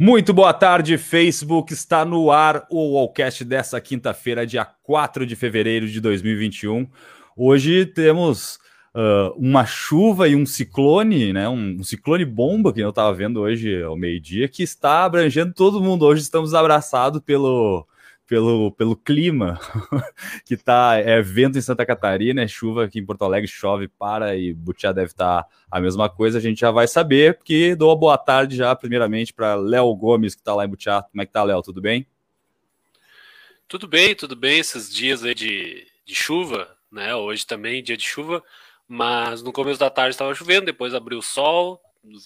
[0.00, 1.72] Muito boa tarde, Facebook.
[1.72, 6.86] Está no ar o Wallcast dessa quinta-feira, dia 4 de fevereiro de 2021.
[7.36, 8.60] Hoje temos
[8.94, 11.48] uh, uma chuva e um ciclone, né?
[11.48, 15.82] Um, um ciclone bomba que eu estava vendo hoje ao meio-dia, que está abrangendo todo
[15.82, 16.06] mundo.
[16.06, 17.84] Hoje estamos abraçados pelo
[18.28, 19.58] pelo, pelo clima
[20.44, 24.36] que tá é vento em Santa Catarina, é chuva aqui em Porto Alegre, chove para
[24.36, 27.88] e Butiá deve estar tá a mesma coisa, a gente já vai saber, porque dou
[27.88, 31.02] uma boa tarde já primeiramente para Léo Gomes que está lá em Butiá.
[31.02, 31.62] Como é que tá, Léo?
[31.62, 32.06] Tudo bem?
[33.66, 37.14] Tudo bem, tudo bem esses dias aí de, de chuva, né?
[37.14, 38.44] Hoje também dia de chuva,
[38.86, 41.80] mas no começo da tarde estava chovendo, depois abriu o sol,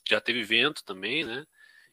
[0.09, 1.45] já teve vento também, né?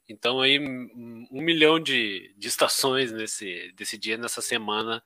[0.10, 5.04] Então aí um milhão de, de estações nesse desse dia, nessa semana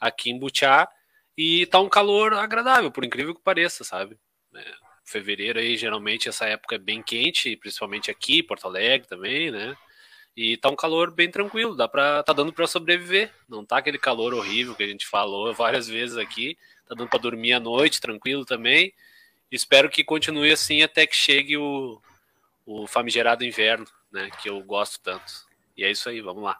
[0.00, 0.88] aqui em Butiá
[1.36, 4.18] e tá um calor agradável, por incrível que pareça, sabe?
[4.54, 4.74] É,
[5.04, 9.76] fevereiro aí geralmente essa época é bem quente, principalmente aqui, Porto Alegre também, né?
[10.34, 13.32] E tá um calor bem tranquilo, dá para tá dando para sobreviver.
[13.48, 16.58] Não tá aquele calor horrível que a gente falou várias vezes aqui.
[16.86, 18.92] Tá dando para dormir à noite tranquilo também.
[19.50, 22.00] Espero que continue assim até que chegue o,
[22.66, 24.30] o famigerado inverno né?
[24.42, 25.46] Que eu gosto tanto.
[25.76, 26.58] E é isso aí, vamos lá.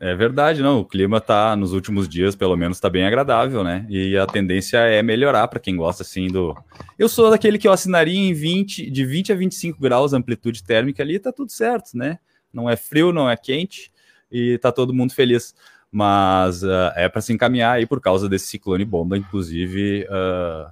[0.00, 0.80] É verdade, não.
[0.80, 3.86] O clima tá nos últimos dias, pelo menos, tá bem agradável, né?
[3.88, 6.54] E a tendência é melhorar para quem gosta assim do.
[6.98, 11.02] Eu sou daquele que eu assinaria em 20, de 20 a 25 graus amplitude térmica
[11.02, 12.18] ali, tá tudo certo, né?
[12.52, 13.92] Não é frio, não é quente
[14.30, 15.54] e tá todo mundo feliz.
[15.90, 20.70] Mas uh, é para se encaminhar aí por causa desse ciclone bomba, inclusive uh,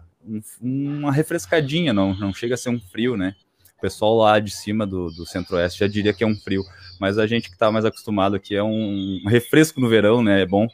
[0.61, 3.37] um, uma refrescadinha, não, não chega a ser um frio, né?
[3.83, 6.63] Pessoal lá de cima do, do centro-oeste já diria que é um frio,
[7.01, 10.43] mas a gente que está mais acostumado aqui é um refresco no verão, né?
[10.43, 10.69] É bom,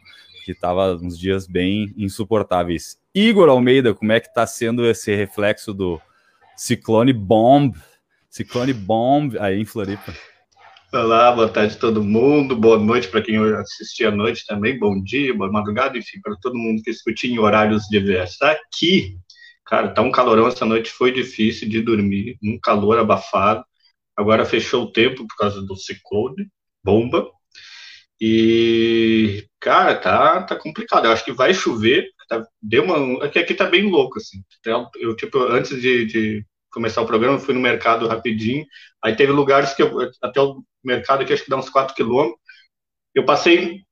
[0.44, 2.98] que estava uns dias bem insuportáveis.
[3.14, 5.98] Igor Almeida, como é que está sendo esse reflexo do
[6.54, 7.74] Ciclone Bomb?
[8.28, 10.12] Ciclone Bomb aí em Floripa.
[10.92, 15.02] Olá, boa tarde a todo mundo, boa noite para quem assistiu à noite também, bom
[15.02, 18.40] dia, boa madrugada, enfim, para todo mundo que escutou em horários diversos.
[18.42, 19.18] Aqui
[19.68, 23.62] Cara, tá um calorão essa noite, foi difícil de dormir, um calor abafado.
[24.16, 26.48] Agora fechou o tempo por causa do ciclone,
[26.82, 27.30] bomba.
[28.20, 31.04] E, cara, tá, tá complicado.
[31.06, 32.08] Eu acho que vai chover.
[32.28, 34.38] Tá, deu uma, aqui, aqui tá bem louco, assim.
[34.96, 38.64] Eu, tipo, antes de, de começar o programa, fui no mercado rapidinho.
[39.04, 39.92] Aí teve lugares que eu,
[40.22, 42.40] até o mercado aqui, acho que dá uns 4 quilômetros.
[43.14, 43.82] Eu passei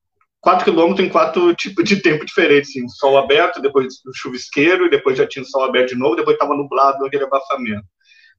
[0.41, 5.17] 4 quilômetros em quatro tipos de tempo diferentes, assim, sol aberto, depois chuvisqueiro, e depois
[5.17, 7.85] já tinha sol aberto de novo, depois estava nublado, aquele abafamento.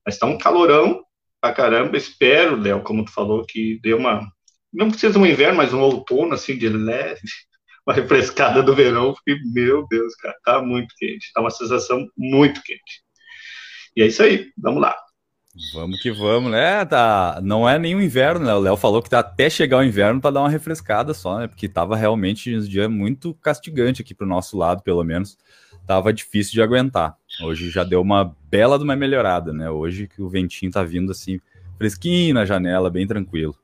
[0.04, 1.02] Mas está um calorão
[1.40, 4.26] pra caramba, espero, Léo, como tu falou, que deu uma,
[4.72, 7.20] não precisa um inverno, mas um outono, assim, de leve,
[7.86, 12.62] uma refrescada do verão, porque, meu Deus, cara, tá muito quente, tá uma sensação muito
[12.62, 13.02] quente.
[13.96, 14.96] E é isso aí, vamos lá.
[15.72, 16.84] Vamos que vamos, né?
[16.84, 18.54] Tá, não é o inverno, né?
[18.54, 21.48] O Léo falou que tá até chegar o inverno para dar uma refrescada só, né?
[21.48, 25.36] Porque tava realmente um dia muito castigante aqui pro nosso lado, pelo menos.
[25.84, 27.16] Tava difícil de aguentar.
[27.42, 29.68] Hoje já deu uma bela de uma melhorada, né?
[29.68, 31.40] Hoje que o ventinho tá vindo assim,
[31.76, 33.56] fresquinho na janela, bem tranquilo.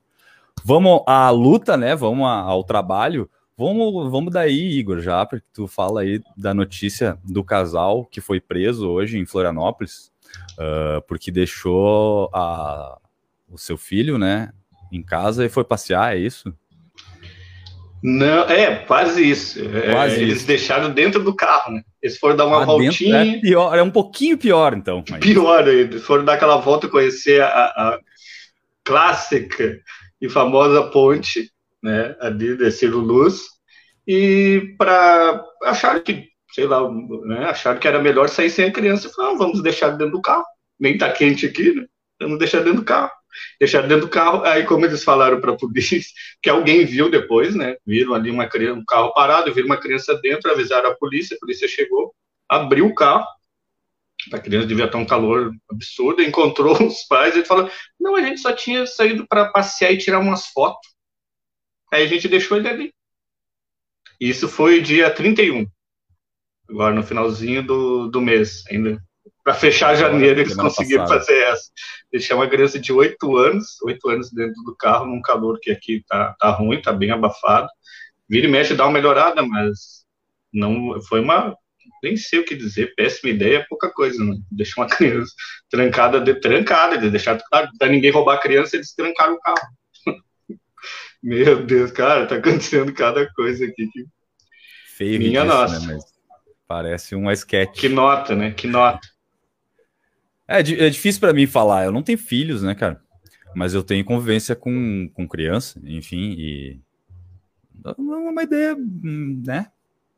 [0.64, 1.94] Vamos à luta, né?
[1.94, 3.30] Vamos ao trabalho.
[3.56, 8.40] Vamos, vamos daí, Igor, já, porque tu fala aí da notícia do casal que foi
[8.40, 10.12] preso hoje em Florianópolis
[10.58, 12.98] uh, porque deixou a,
[13.48, 14.52] o seu filho, né,
[14.92, 16.54] em casa e foi passear, é isso?
[18.06, 19.58] Não, é quase isso.
[19.74, 20.46] É, quase eles isso.
[20.46, 21.82] deixaram dentro do carro, né?
[22.02, 23.16] Eles foram dar uma ah, voltinha.
[23.16, 25.02] É, pior, é um pouquinho pior, então.
[25.08, 25.20] Mas...
[25.20, 25.98] Pior ainda.
[26.00, 28.00] Foram dar aquela volta, conhecer a, a
[28.84, 29.80] clássica
[30.20, 31.50] e famosa ponte,
[31.82, 32.14] né?
[32.20, 33.40] Ali de Ciro Luz.
[34.06, 39.10] E para achar que sei lá, né, acharam que era melhor sair sem a criança.
[39.10, 40.44] Falaram, ah, vamos deixar dentro do carro.
[40.78, 41.84] Nem tá quente aqui, né?
[42.20, 43.10] Vamos deixar dentro do carro.
[43.58, 44.44] Deixar dentro do carro.
[44.44, 46.00] Aí, como eles falaram para a polícia,
[46.40, 47.76] que alguém viu depois, né?
[47.84, 51.40] Viram ali uma criança, um carro parado, viram uma criança dentro, avisaram a polícia, a
[51.40, 52.14] polícia chegou,
[52.48, 53.26] abriu o carro.
[54.32, 58.40] A criança devia estar um calor absurdo, encontrou os pais e falou: Não, a gente
[58.40, 60.88] só tinha saído para passear e tirar umas fotos.
[61.92, 62.94] Aí a gente deixou ele ali.
[64.20, 65.66] Isso foi dia 31
[66.68, 69.02] agora no finalzinho do, do mês, ainda.
[69.42, 71.20] Para fechar janeiro, eles conseguiram passada.
[71.20, 71.70] fazer essa.
[72.10, 76.02] Deixar uma criança de 8 anos, 8 anos dentro do carro, num calor que aqui
[76.08, 77.68] tá, tá ruim, tá bem abafado.
[78.28, 80.04] Vira e mexe, dá uma melhorada, mas
[80.52, 81.54] não foi uma.
[82.02, 84.34] Nem sei o que dizer, péssima ideia, é pouca coisa, né?
[84.50, 85.32] Deixar uma criança
[85.70, 89.68] trancada, de, trancada, eles deixaram, claro, para ninguém roubar a criança, eles trancaram o carro.
[91.22, 94.04] Meu Deus, cara, tá acontecendo cada coisa aqui que.
[94.96, 95.80] Feio Minha disso, nossa.
[95.80, 95.94] Né?
[95.94, 96.13] Mas
[96.66, 97.80] Parece um sketch.
[97.80, 98.50] Que nota, né?
[98.50, 99.06] Que nota.
[100.46, 101.84] É, é difícil para mim falar.
[101.84, 103.02] Eu não tenho filhos, né, cara?
[103.54, 106.80] Mas eu tenho convivência com, com criança, enfim, e.
[107.98, 109.66] Não é uma ideia, né?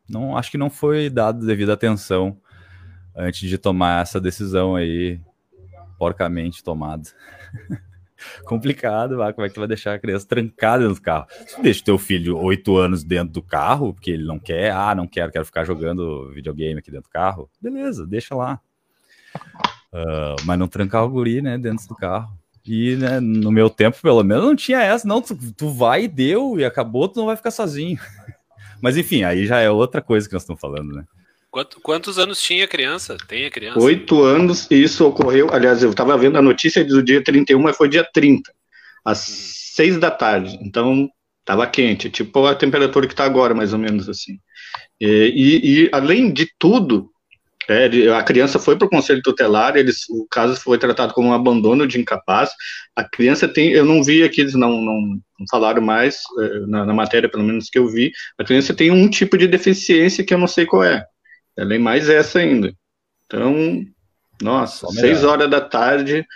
[0.08, 2.40] Não, acho que não foi dado devida atenção
[3.14, 5.20] antes de tomar essa decisão aí,
[5.98, 7.08] porcamente tomada.
[8.44, 11.26] complicado, como é que tu vai deixar a criança trancada do carro?
[11.46, 15.06] Você deixa teu filho oito anos dentro do carro, porque ele não quer, ah, não
[15.06, 17.50] quero, quero ficar jogando videogame aqui dentro do carro.
[17.60, 18.60] Beleza, deixa lá.
[19.92, 22.36] Uh, mas não trancar o guri, né, dentro do carro.
[22.66, 25.22] E né, no meu tempo, pelo menos, não tinha essa, não.
[25.22, 27.98] Tu, tu vai e deu, e acabou, tu não vai ficar sozinho.
[28.82, 31.04] mas enfim, aí já é outra coisa que nós estamos falando, né?
[31.82, 33.16] Quantos anos tinha a criança?
[33.28, 33.80] Tem a criança?
[33.80, 35.48] Oito anos, e isso ocorreu.
[35.52, 38.52] Aliás, eu estava vendo a notícia do dia 31, mas foi dia 30,
[39.04, 39.32] às hum.
[39.74, 40.58] seis da tarde.
[40.62, 41.08] Então,
[41.40, 44.38] estava quente, tipo a temperatura que está agora, mais ou menos assim.
[45.00, 47.10] E, e, e além de tudo,
[47.68, 51.32] é, a criança foi para o conselho tutelar, eles, o caso foi tratado como um
[51.32, 52.50] abandono de incapaz.
[52.94, 56.84] A criança tem, eu não vi aqui, eles não, não, não falaram mais, é, na,
[56.84, 60.32] na, matéria pelo menos que eu vi, a criança tem um tipo de deficiência que
[60.32, 61.04] eu não sei qual é.
[61.56, 62.72] Ela é mais essa ainda.
[63.26, 63.84] Então,
[64.40, 66.26] nossa, seis horas da tarde,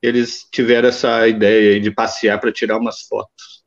[0.00, 3.64] eles tiveram essa ideia de passear para tirar umas fotos.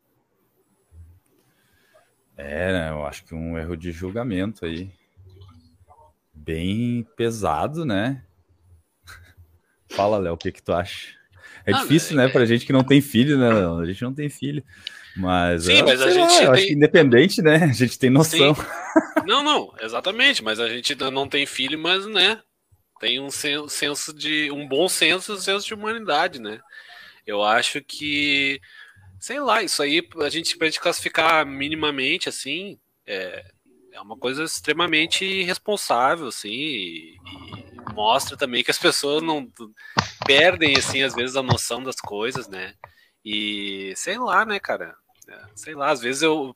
[2.35, 4.89] É, né, eu acho que um erro de julgamento aí.
[6.33, 8.23] Bem pesado, né?
[9.91, 11.19] Fala, Léo, o que, que tu acha?
[11.65, 12.29] É ah, difícil, né, é...
[12.29, 13.49] pra gente que não tem filho, né?
[13.49, 14.63] A gente não tem filho.
[15.19, 16.45] Mas, Sim, mas a gente.
[16.45, 16.71] Lá, tem...
[16.71, 17.55] independente, né?
[17.65, 18.55] A gente tem noção.
[18.55, 18.61] Sim.
[19.27, 22.41] Não, não, exatamente, mas a gente não tem filho, mas, né,
[22.99, 24.49] tem um senso de.
[24.51, 26.59] um bom senso, um senso de humanidade, né?
[27.27, 28.61] Eu acho que.
[29.19, 33.43] Sei lá, isso aí, a gente, pra gente classificar minimamente, assim, é,
[33.91, 39.51] é uma coisa extremamente irresponsável, assim, e, e mostra também que as pessoas não
[40.25, 42.73] perdem, assim, às vezes a noção das coisas, né?
[43.25, 44.95] E sei lá, né, cara?
[45.29, 46.55] É, sei lá, às vezes eu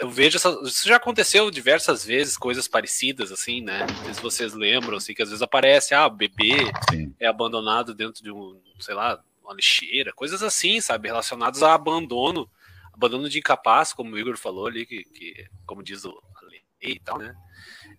[0.00, 3.86] eu vejo essa, isso já aconteceu diversas vezes, coisas parecidas, assim, né?
[3.86, 6.56] Não sei se vocês lembram, assim, que às vezes aparece, ah, o bebê
[6.90, 7.14] Sim.
[7.20, 11.08] é abandonado dentro de um, sei lá, uma lixeira, coisas assim, sabe?
[11.08, 12.50] Relacionadas a abandono,
[12.94, 16.18] abandono de incapaz, como o Igor falou ali, que, que como diz o,
[16.48, 17.34] lei e tal, né?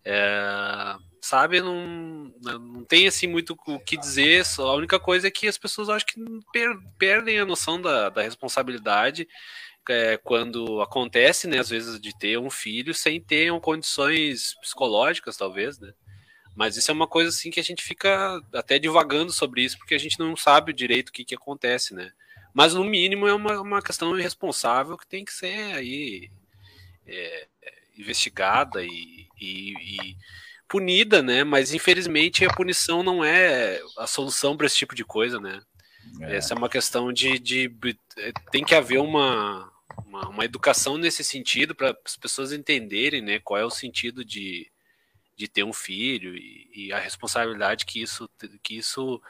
[0.04, 5.32] É, sabe, não, não tem assim muito o que dizer, só a única coisa é
[5.32, 6.20] que as pessoas acho que
[6.52, 9.28] per, perdem a noção da, da responsabilidade
[9.90, 15.38] é, quando acontece, né, às vezes, de ter um filho sem ter um, condições psicológicas,
[15.38, 15.94] talvez, né?
[16.56, 19.94] Mas isso é uma coisa assim que a gente fica até divagando sobre isso, porque
[19.94, 22.12] a gente não sabe direito o que, que acontece, né?
[22.54, 26.32] Mas no mínimo é uma, uma questão irresponsável que tem que ser aí
[27.06, 27.48] é,
[27.98, 30.18] investigada e, e, e,
[30.68, 31.44] punida, né?
[31.44, 35.62] Mas infelizmente a punição não é a solução para esse tipo de coisa, né?
[36.22, 36.38] É.
[36.38, 37.98] Essa é uma questão de, de, de
[38.50, 39.70] tem que haver uma
[40.06, 44.72] uma, uma educação nesse sentido para as pessoas entenderem né, qual é o sentido de,
[45.36, 48.30] de ter um filho e, e, a responsabilidade que isso,
[48.64, 49.22] que isso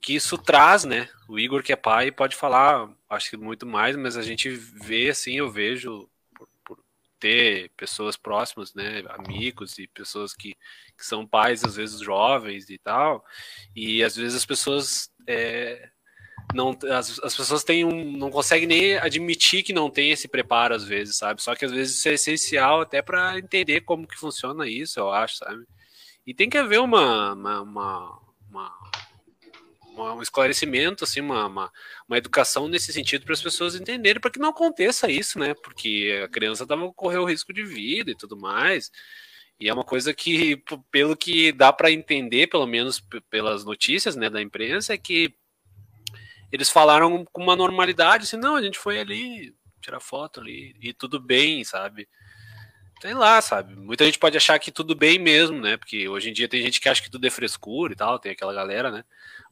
[0.00, 1.08] que isso traz, né?
[1.28, 5.08] O Igor que é pai pode falar, acho que muito mais, mas a gente vê
[5.08, 6.78] assim, eu vejo por, por
[7.18, 10.54] ter pessoas próximas, né, amigos e pessoas que,
[10.96, 13.24] que são pais às vezes jovens e tal,
[13.74, 15.90] e às vezes as pessoas é,
[16.54, 20.74] não as, as pessoas têm um, não conseguem nem admitir que não tem esse preparo
[20.74, 21.42] às vezes, sabe?
[21.42, 25.10] Só que às vezes isso é essencial até para entender como que funciona isso, eu
[25.10, 25.66] acho, sabe?
[26.26, 28.72] E tem que haver uma, uma, uma, uma
[30.14, 31.72] um esclarecimento, assim, uma, uma,
[32.08, 35.54] uma educação nesse sentido para as pessoas entenderem, para que não aconteça isso, né?
[35.54, 38.90] Porque a criança tava correu risco de vida e tudo mais.
[39.58, 43.00] E é uma coisa que, pelo que dá para entender, pelo menos
[43.30, 45.34] pelas notícias né, da imprensa, é que
[46.52, 50.92] eles falaram com uma normalidade, assim, não, a gente foi ali tirar foto ali e
[50.92, 52.08] tudo bem, sabe?
[53.00, 53.76] Sei lá, sabe?
[53.76, 55.76] Muita gente pode achar que tudo bem mesmo, né?
[55.76, 58.32] Porque hoje em dia tem gente que acha que tudo é frescura e tal, tem
[58.32, 59.04] aquela galera, né?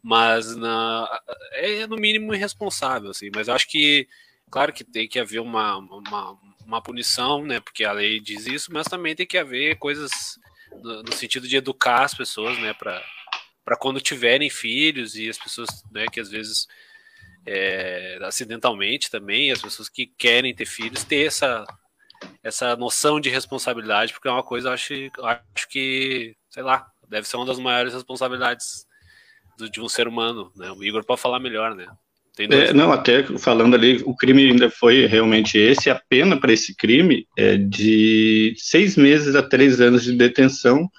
[0.03, 1.09] Mas na,
[1.53, 3.31] é no mínimo irresponsável, assim.
[3.35, 4.09] Mas eu acho que,
[4.51, 7.61] claro que tem que haver uma, uma, uma punição, né?
[7.61, 10.11] Porque a lei diz isso, mas também tem que haver coisas
[10.83, 12.73] no, no sentido de educar as pessoas, né?
[13.65, 16.07] Para quando tiverem filhos e as pessoas, né?
[16.13, 16.67] Que às vezes
[17.47, 21.65] é, acidentalmente também, as pessoas que querem ter filhos, ter essa,
[22.43, 27.37] essa noção de responsabilidade, porque é uma coisa, acho, acho que, sei lá, deve ser
[27.37, 28.87] uma das maiores responsabilidades
[29.59, 30.71] do, de um ser humano, né?
[30.71, 31.87] O Igor pode falar melhor, né?
[32.37, 36.75] É, não, até falando ali, o crime ainda foi realmente esse, a pena para esse
[36.75, 40.91] crime é de seis meses a três anos de detenção,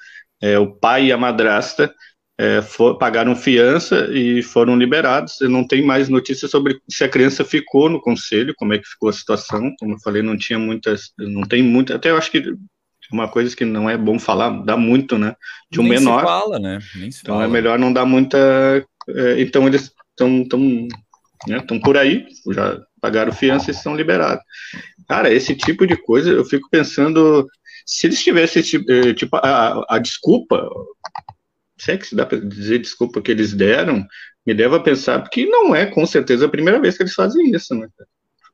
[0.41, 1.93] é, o pai e a madrasta
[2.37, 5.39] é, for, pagaram fiança e foram liberados.
[5.39, 8.87] Eu não tem mais notícia sobre se a criança ficou no conselho, como é que
[8.87, 9.73] ficou a situação.
[9.79, 11.93] Como eu falei, não tinha muitas, não tem muito.
[11.93, 12.43] Até eu acho que
[13.11, 15.35] uma coisa que não é bom falar, dá muito, né?
[15.71, 16.19] De um Nem menor.
[16.19, 16.79] Se fala, né?
[16.95, 17.49] Nem se então é fala.
[17.49, 18.37] é melhor não dar muita.
[19.07, 20.59] É, então eles estão tão,
[21.47, 24.43] né, tão por aí, já pagaram fiança e estão liberados.
[25.07, 27.47] Cara, esse tipo de coisa, eu fico pensando,
[27.85, 30.67] se eles tivessem tipo, eh, tipo a, a desculpa,
[31.77, 34.05] se é que se dá para dizer desculpa que eles deram,
[34.45, 37.51] me leva a pensar, porque não é com certeza a primeira vez que eles fazem
[37.51, 37.87] isso, né?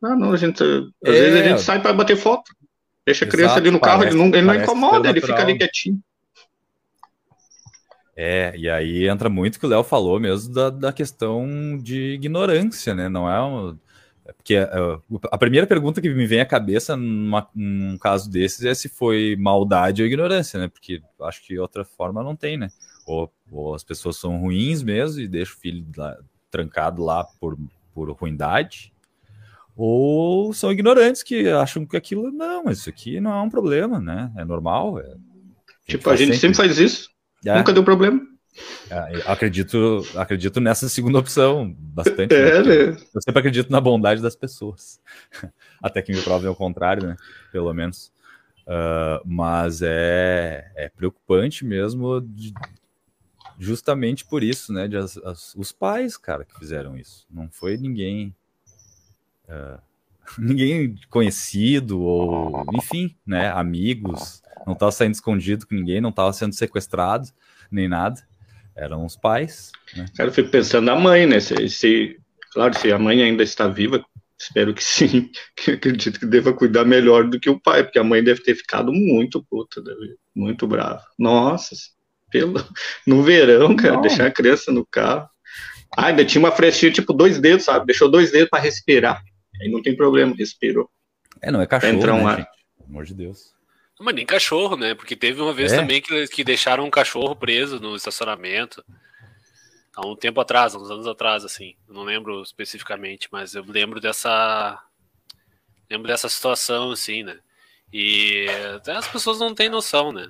[0.03, 2.51] Ah, não, a gente, às é, vezes a gente sai para bater foto,
[3.05, 5.99] deixa a criança ali no carro, ele não, ele não incomoda, ele fica ali quietinho.
[8.15, 12.13] É, e aí entra muito o que o Léo falou mesmo da, da questão de
[12.13, 13.07] ignorância, né?
[13.07, 13.77] Não é um.
[14.25, 18.63] É porque uh, a primeira pergunta que me vem à cabeça numa, num caso desses
[18.63, 20.67] é se foi maldade ou ignorância, né?
[20.67, 22.67] Porque acho que outra forma não tem, né?
[23.12, 26.18] Ou, ou as pessoas são ruins mesmo e deixam o filho lá,
[26.50, 27.58] trancado lá por,
[27.94, 28.94] por ruindade,
[29.75, 34.32] ou são ignorantes que acham que aquilo, não, isso aqui não é um problema, né?
[34.38, 35.00] É normal.
[35.00, 35.15] É,
[35.88, 37.10] tipo, a gente sempre, sempre faz isso.
[37.46, 37.58] É.
[37.58, 38.22] Nunca deu problema.
[38.89, 42.34] É, acredito, acredito nessa segunda opção bastante.
[42.36, 42.91] É, né?
[42.91, 42.98] né?
[43.13, 45.00] Eu sempre acredito na bondade das pessoas.
[45.82, 47.15] Até que me provem o contrário, né?
[47.51, 48.12] Pelo menos.
[48.68, 52.53] Uh, mas é, é preocupante mesmo, de,
[53.62, 54.88] justamente por isso, né?
[54.88, 57.27] De as, as, os pais, cara, que fizeram isso.
[57.30, 58.36] Não foi ninguém.
[59.48, 59.80] Uh,
[60.39, 63.51] ninguém conhecido ou, enfim, né?
[63.51, 64.41] Amigos.
[64.65, 67.30] Não estava saindo escondido com ninguém, não estava sendo sequestrado
[67.72, 68.22] nem nada
[68.75, 69.72] eram os pais.
[69.96, 70.06] Né?
[70.15, 71.39] Cara, eu fico pensando na mãe, né?
[71.39, 72.18] Se, se,
[72.53, 74.03] claro, se a mãe ainda está viva,
[74.39, 78.03] espero que sim, que acredito que deva cuidar melhor do que o pai, porque a
[78.03, 79.82] mãe deve ter ficado muito puta,
[80.36, 81.03] muito brava.
[81.18, 81.75] Nossa,
[82.31, 82.53] pelo,
[83.05, 84.01] no verão, cara, Não.
[84.01, 85.29] deixar a criança no carro.
[85.95, 87.85] Ah, ainda tinha uma frechinha, tipo dois dedos, sabe?
[87.85, 89.21] Deixou dois dedos para respirar.
[89.61, 90.89] Aí não tem problema, respirou.
[91.41, 92.38] É, não é cachorro, Entra um né, ar.
[92.38, 92.50] Gente?
[92.77, 93.53] Pelo amor de Deus.
[94.00, 94.95] Mas nem cachorro, né?
[94.95, 95.75] Porque teve uma vez é?
[95.75, 98.83] também que, que deixaram um cachorro preso no estacionamento.
[99.95, 101.75] Há um tempo atrás, uns anos atrás, assim.
[101.88, 104.81] Eu não lembro especificamente, mas eu lembro dessa.
[105.89, 107.38] Lembro dessa situação, assim, né?
[107.93, 108.47] E
[108.88, 110.27] as pessoas não têm noção, né?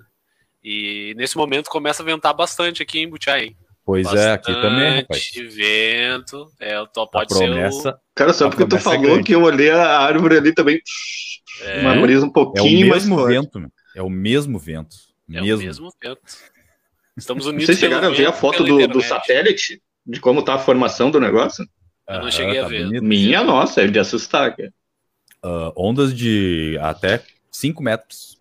[0.64, 3.56] E nesse momento começa a ventar bastante aqui em Butiaí.
[3.84, 5.32] Pois bastante é, aqui também, rapaz.
[5.56, 6.52] vento.
[6.60, 8.00] É, pode a promessa, ser o...
[8.14, 10.80] Cara, só porque tu é falou é que eu olhei a árvore ali também.
[11.62, 13.74] É, uma brisa um pouquinho é o mesmo mais vento, forte.
[13.96, 14.96] É o mesmo vento.
[15.30, 15.64] É mesmo.
[15.64, 16.22] o mesmo vento.
[17.18, 17.66] Estamos unidos.
[17.66, 19.82] Vocês chegaram a ver a foto do, do, satélite?
[20.06, 21.66] De como tá a formação do negócio?
[22.08, 22.86] Eu não cheguei ah, tá a ver.
[22.86, 23.04] Bonito.
[23.04, 24.74] Minha nossa, é de assustar, cara.
[25.44, 28.38] Uh, ondas de até 5 metros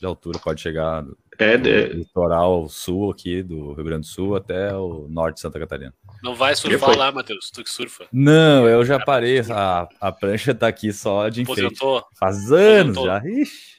[0.00, 1.04] de altura pode chegar
[1.36, 1.86] do, é de...
[1.88, 5.94] do litoral sul aqui do Rio Grande do Sul até o norte de Santa Catarina.
[6.22, 8.06] Não vai surfar lá, Matheus, tu que surfa.
[8.12, 11.78] Não, eu já parei, a, a prancha tá aqui só de enfeite.
[12.18, 13.22] Faz anos já.
[13.24, 13.76] Ixi.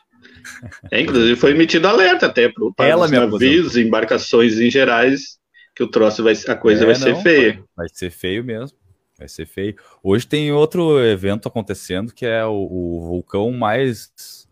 [0.92, 5.38] É, inclusive foi emitido alerta até para os navios, embarcações em gerais,
[5.76, 7.64] que o troço vai, a coisa é, vai não, ser feia.
[7.76, 8.78] Vai ser feio mesmo.
[9.18, 9.76] Vai ser feio.
[10.04, 14.47] Hoje tem outro evento acontecendo que é o, o vulcão mais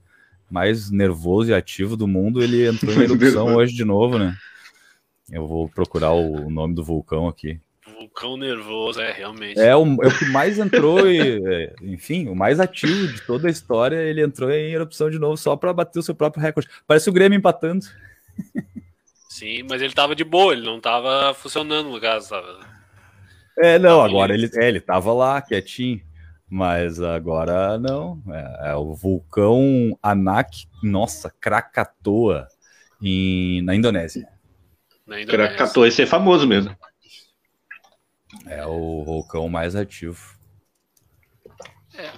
[0.55, 2.41] mais nervoso e ativo do mundo.
[2.41, 4.33] Ele entrou em erupção hoje de novo, né?
[5.29, 7.59] Eu vou procurar o nome do vulcão aqui
[7.97, 9.59] vulcão nervoso, é, realmente.
[9.59, 13.47] É o, é o que mais entrou, e, é, enfim, o mais ativo de toda
[13.47, 13.95] a história.
[13.95, 16.69] Ele entrou em erupção de novo só para bater o seu próprio recorde.
[16.85, 17.85] Parece o Grêmio empatando.
[19.29, 22.29] Sim, mas ele tava de boa, ele não tava funcionando no caso.
[22.29, 22.59] Tava...
[23.57, 26.01] É, não, agora ele, é, ele tava lá, quietinho.
[26.49, 28.21] Mas agora não.
[28.29, 32.47] É, é o vulcão Anak, nossa, Krakatoa,
[33.01, 34.27] em, na Indonésia.
[35.05, 35.55] Na Indonésia.
[35.55, 36.75] Krakatoa, esse é famoso mesmo.
[38.45, 40.35] É o vulcão mais ativo.
[41.97, 42.11] É.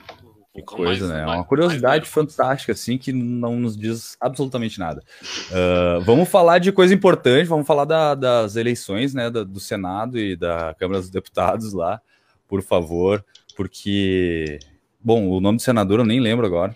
[0.57, 1.22] Que coisa, mais, né?
[1.22, 5.03] É uma curiosidade mais fantástica, assim, que não nos diz absolutamente nada.
[5.51, 10.17] Uh, vamos falar de coisa importante, vamos falar da, das eleições, né, da, do Senado
[10.17, 12.01] e da Câmara dos Deputados lá,
[12.48, 13.24] por favor,
[13.57, 14.59] porque,
[15.01, 16.73] bom, o nome do senador eu nem lembro agora,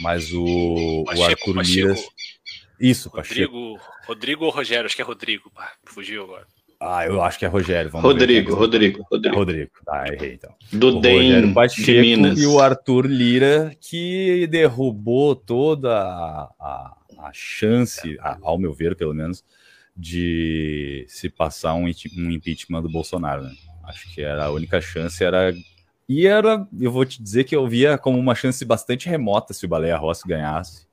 [0.00, 1.94] mas o, Pacheco, o Arthur Lira...
[2.78, 3.94] Isso, Rodrigo, Pacheco.
[4.06, 4.84] Rodrigo ou Rogério?
[4.84, 6.46] Acho que é Rodrigo, pá, fugiu agora.
[6.78, 7.90] Ah, eu acho que é Rogério.
[7.90, 9.36] Vamos Rodrigo, ver, Rodrigo, Rodrigo.
[9.36, 9.70] Rodrigo.
[9.88, 10.54] Ah, errei então.
[10.70, 12.38] Do o DEM de Minas.
[12.38, 18.94] E o Arthur Lira, que derrubou toda a, a, a chance, a, ao meu ver,
[18.96, 19.42] pelo menos,
[19.96, 23.44] de se passar um, um impeachment do Bolsonaro.
[23.44, 23.54] Né?
[23.86, 25.54] Acho que era a única chance, era.
[26.08, 29.64] E era, eu vou te dizer que eu via como uma chance bastante remota se
[29.64, 30.86] o Baleia Rossi ganhasse.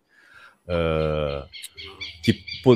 [0.65, 1.45] Uh,
[2.23, 2.33] que
[2.63, 2.75] po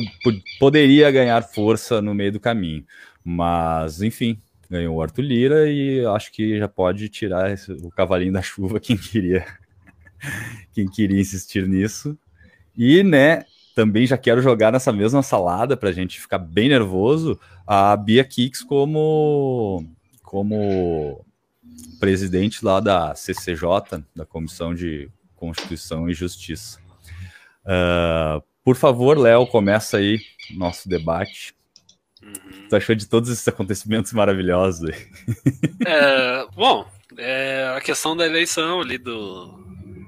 [0.59, 2.85] poderia ganhar força no meio do caminho.
[3.23, 8.33] Mas, enfim, ganhou o Arthur Lira e acho que já pode tirar esse, o cavalinho
[8.33, 9.45] da chuva quem queria
[10.73, 12.17] quem queria insistir nisso.
[12.75, 13.45] E, né,
[13.75, 18.23] também já quero jogar nessa mesma salada para a gente ficar bem nervoso a Bia
[18.23, 19.85] Kicks como
[20.35, 21.25] como
[21.97, 26.77] presidente lá da CCJ, da Comissão de Constituição e Justiça.
[27.63, 30.19] Uh, por favor, Léo, começa aí
[30.51, 31.55] nosso debate.
[32.21, 32.67] Uhum.
[32.67, 34.91] Tu achou de todos esses acontecimentos maravilhosos?
[35.87, 36.85] É, bom,
[37.17, 39.47] é, a questão da eleição ali do,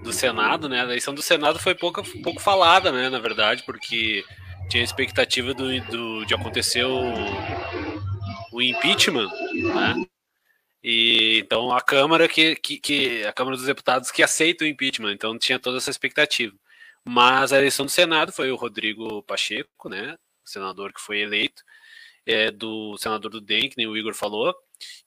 [0.04, 0.82] do Senado, né?
[0.82, 3.10] A eleição do Senado foi pouco, pouco falada, né?
[3.10, 4.26] Na verdade, porque
[4.70, 7.14] tinha a expectativa do, do, de acontecer o,
[8.52, 10.06] o impeachment, né?
[10.90, 15.12] E então a Câmara que, que, que, a Câmara dos Deputados que aceita o impeachment,
[15.12, 16.56] então tinha toda essa expectativa.
[17.04, 21.62] Mas a eleição do Senado foi o Rodrigo Pacheco, né, senador que foi eleito,
[22.26, 24.56] é, do senador do DEM, que nem o Igor falou,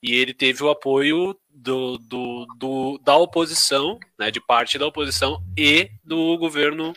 [0.03, 5.43] e ele teve o apoio do, do, do, da oposição, né, de parte da oposição
[5.57, 6.93] e do governo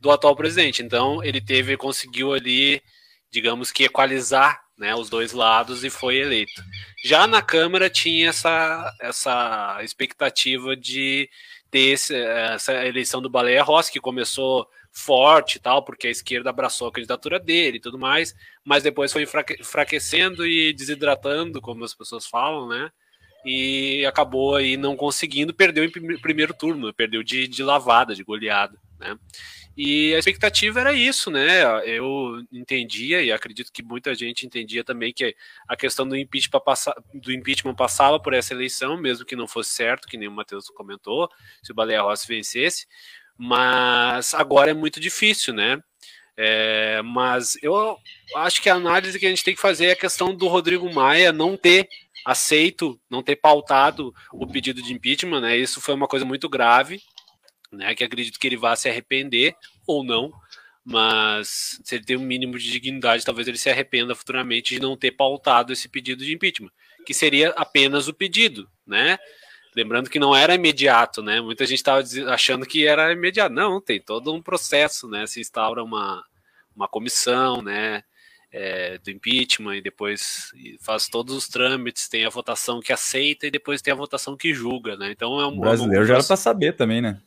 [0.00, 0.82] do atual presidente.
[0.82, 2.82] Então ele teve, conseguiu ali,
[3.30, 6.62] digamos que equalizar né, os dois lados e foi eleito.
[7.04, 11.28] Já na Câmara tinha essa, essa expectativa de
[11.70, 16.50] ter esse, essa eleição do Baleia Rossi, que começou forte e tal, porque a esquerda
[16.50, 21.92] abraçou a candidatura dele e tudo mais, mas depois foi enfraquecendo e desidratando, como as
[21.92, 22.90] pessoas falam, né?
[23.44, 28.78] E acabou aí não conseguindo, perdeu em primeiro turno, perdeu de, de lavada, de goleada,
[29.04, 29.18] né?
[29.76, 31.62] E a expectativa era isso, né?
[31.84, 35.34] Eu entendia e acredito que muita gente entendia também que
[35.68, 39.70] a questão do impeachment, passa, do impeachment passava por essa eleição, mesmo que não fosse
[39.70, 41.28] certo, que nem o Matheus comentou,
[41.62, 42.86] se o Baleia Rossi vencesse.
[43.36, 45.80] Mas agora é muito difícil, né?
[46.36, 47.96] É, mas eu
[48.36, 50.92] acho que a análise que a gente tem que fazer é a questão do Rodrigo
[50.92, 51.88] Maia não ter
[52.24, 55.56] aceito, não ter pautado o pedido de impeachment, né?
[55.56, 57.02] Isso foi uma coisa muito grave
[57.74, 57.94] né?
[57.94, 59.54] Que acredito que ele vá se arrepender
[59.86, 60.32] ou não,
[60.84, 64.96] mas se ele tem um mínimo de dignidade, talvez ele se arrependa futuramente de não
[64.96, 66.70] ter pautado esse pedido de impeachment,
[67.06, 69.18] que seria apenas o pedido, né?
[69.74, 71.40] Lembrando que não era imediato, né?
[71.40, 73.52] Muita gente estava achando que era imediato.
[73.52, 75.26] Não, tem todo um processo, né?
[75.26, 76.22] Se instaura uma,
[76.76, 78.02] uma comissão, né?
[78.56, 83.50] É, do impeachment e depois faz todos os trâmites, tem a votação que aceita e
[83.50, 85.10] depois tem a votação que julga, né?
[85.10, 85.56] Então é um.
[85.56, 86.06] O brasileiro é um...
[86.06, 87.20] já era para saber também, né?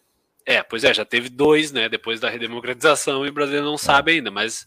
[0.50, 1.90] É, pois é, já teve dois, né?
[1.90, 4.66] Depois da redemocratização e o brasileiro não sabe ainda, mas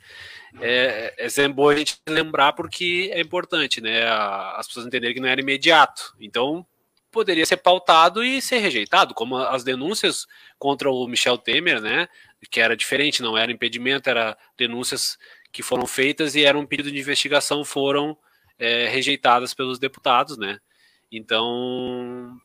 [0.61, 4.07] é, é sempre bom a gente lembrar porque é importante, né?
[4.07, 6.15] As pessoas entenderem que não era imediato.
[6.21, 6.67] Então,
[7.11, 10.27] poderia ser pautado e ser rejeitado, como as denúncias
[10.59, 12.09] contra o Michel Temer, né?
[12.51, 15.17] Que era diferente, não era impedimento, era denúncias
[15.51, 18.19] que foram feitas e era um pedido de investigação foram
[18.59, 20.61] é, rejeitadas pelos deputados, né?
[21.11, 22.39] Então,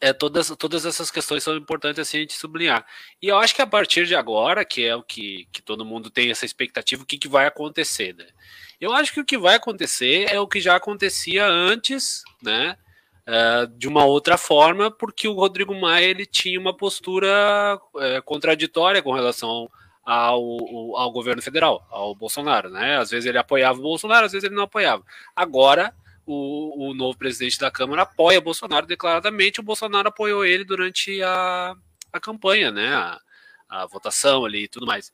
[0.00, 2.86] é, todas, todas essas questões são importantes assim, a gente sublinhar.
[3.20, 6.08] E eu acho que a partir de agora, que é o que, que todo mundo
[6.08, 8.26] tem essa expectativa, o que, que vai acontecer, né?
[8.80, 12.76] Eu acho que o que vai acontecer é o que já acontecia antes, né?
[13.28, 19.02] Uh, de uma outra forma, porque o Rodrigo Maia ele tinha uma postura uh, contraditória
[19.02, 19.70] com relação
[20.02, 22.96] ao, ao, governo federal, ao Bolsonaro, né?
[22.96, 25.04] Às vezes ele apoiava o Bolsonaro, às vezes ele não apoiava.
[25.36, 25.94] Agora
[26.30, 31.74] o, o novo presidente da Câmara apoia Bolsonaro declaradamente, o Bolsonaro apoiou ele durante a,
[32.12, 32.94] a campanha, né?
[32.94, 33.20] A,
[33.68, 35.12] a votação ali e tudo mais.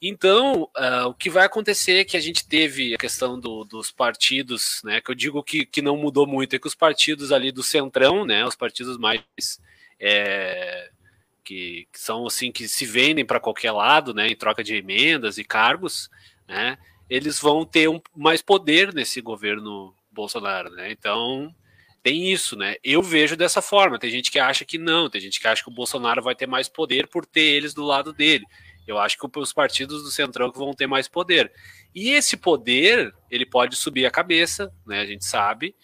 [0.00, 3.90] Então, uh, o que vai acontecer é que a gente teve a questão do, dos
[3.90, 5.00] partidos, né?
[5.00, 8.24] Que eu digo que, que não mudou muito, é que os partidos ali do centrão,
[8.24, 8.44] né?
[8.44, 9.22] Os partidos mais
[9.98, 10.90] é,
[11.42, 14.28] que, que, são assim que se vendem para qualquer lado, né?
[14.28, 16.10] Em troca de emendas e cargos,
[16.46, 16.78] né?
[17.08, 20.90] Eles vão ter um, mais poder nesse governo Bolsonaro, né?
[20.90, 21.54] Então
[22.02, 22.76] tem isso, né?
[22.82, 23.98] Eu vejo dessa forma.
[23.98, 26.46] Tem gente que acha que não, tem gente que acha que o Bolsonaro vai ter
[26.46, 28.44] mais poder por ter eles do lado dele.
[28.86, 31.52] Eu acho que os partidos do Centrão vão ter mais poder.
[31.92, 35.00] E esse poder, ele pode subir a cabeça, né?
[35.00, 35.74] A gente sabe.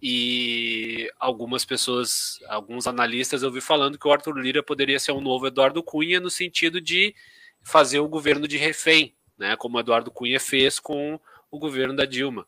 [0.00, 5.20] E algumas pessoas, alguns analistas eu vi falando que o Arthur Lira poderia ser um
[5.20, 7.14] novo Eduardo Cunha no sentido de
[7.62, 9.56] fazer o governo de refém, né?
[9.56, 11.18] Como o Eduardo Cunha fez com
[11.50, 12.46] o governo da Dilma.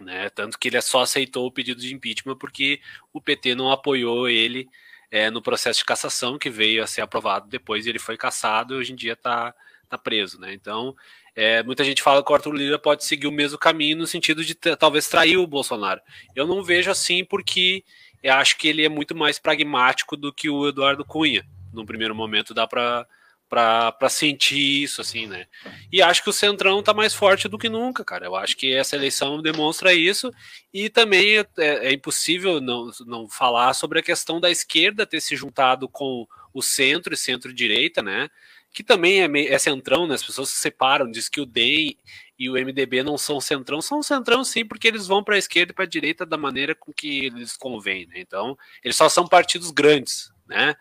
[0.00, 0.28] Né?
[0.30, 2.80] Tanto que ele só aceitou o pedido de impeachment porque
[3.12, 4.68] o PT não apoiou ele
[5.10, 8.76] é, no processo de cassação que veio a ser aprovado depois ele foi cassado e
[8.78, 9.54] hoje em dia está
[9.88, 10.40] tá preso.
[10.40, 10.52] Né?
[10.52, 10.94] Então,
[11.34, 14.44] é, muita gente fala que o Arthur Lira pode seguir o mesmo caminho no sentido
[14.44, 16.00] de talvez trair o Bolsonaro.
[16.34, 17.82] Eu não vejo assim porque
[18.22, 21.46] eu acho que ele é muito mais pragmático do que o Eduardo Cunha.
[21.72, 23.06] No primeiro momento dá para
[23.48, 25.46] para sentir isso, assim, né?
[25.90, 28.26] E acho que o Centrão tá mais forte do que nunca, cara.
[28.26, 30.30] Eu acho que essa eleição demonstra isso.
[30.72, 35.34] E também é, é impossível não, não falar sobre a questão da esquerda ter se
[35.34, 38.28] juntado com o centro e centro-direita, né?
[38.72, 40.14] Que também é, meio, é centrão, né?
[40.14, 41.96] As pessoas se separam, diz que o DEM
[42.38, 45.72] e o MDB não são centrão, são centrão sim, porque eles vão para a esquerda
[45.72, 48.14] e para a direita da maneira com que eles convém, né?
[48.18, 50.76] Então, eles só são partidos grandes, né?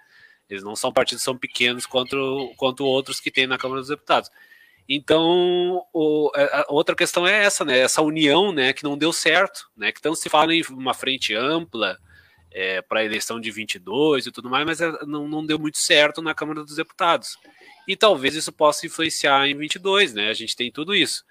[0.50, 4.30] Eles não são partidos são pequenos quanto, quanto outros que tem na Câmara dos Deputados.
[4.90, 7.80] Então, o, a outra questão é essa, né?
[7.80, 9.92] Essa união, né, que não deu certo, né?
[9.92, 11.98] Que tanto se fala em uma frente ampla
[12.52, 15.78] é, para a eleição de 22 e tudo mais, mas é, não, não deu muito
[15.78, 17.38] certo na Câmara dos Deputados.
[17.86, 20.30] E talvez isso possa influenciar em 22, né?
[20.30, 21.26] A gente tem tudo isso.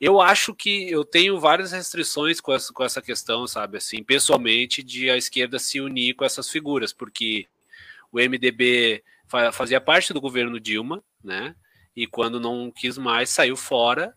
[0.00, 3.78] Eu acho que eu tenho várias restrições com essa, com essa questão, sabe?
[3.78, 7.46] Assim, pessoalmente, de a esquerda se unir com essas figuras, porque
[8.12, 9.02] o MDB
[9.52, 11.54] fazia parte do governo Dilma, né?
[11.94, 14.14] E quando não quis mais, saiu fora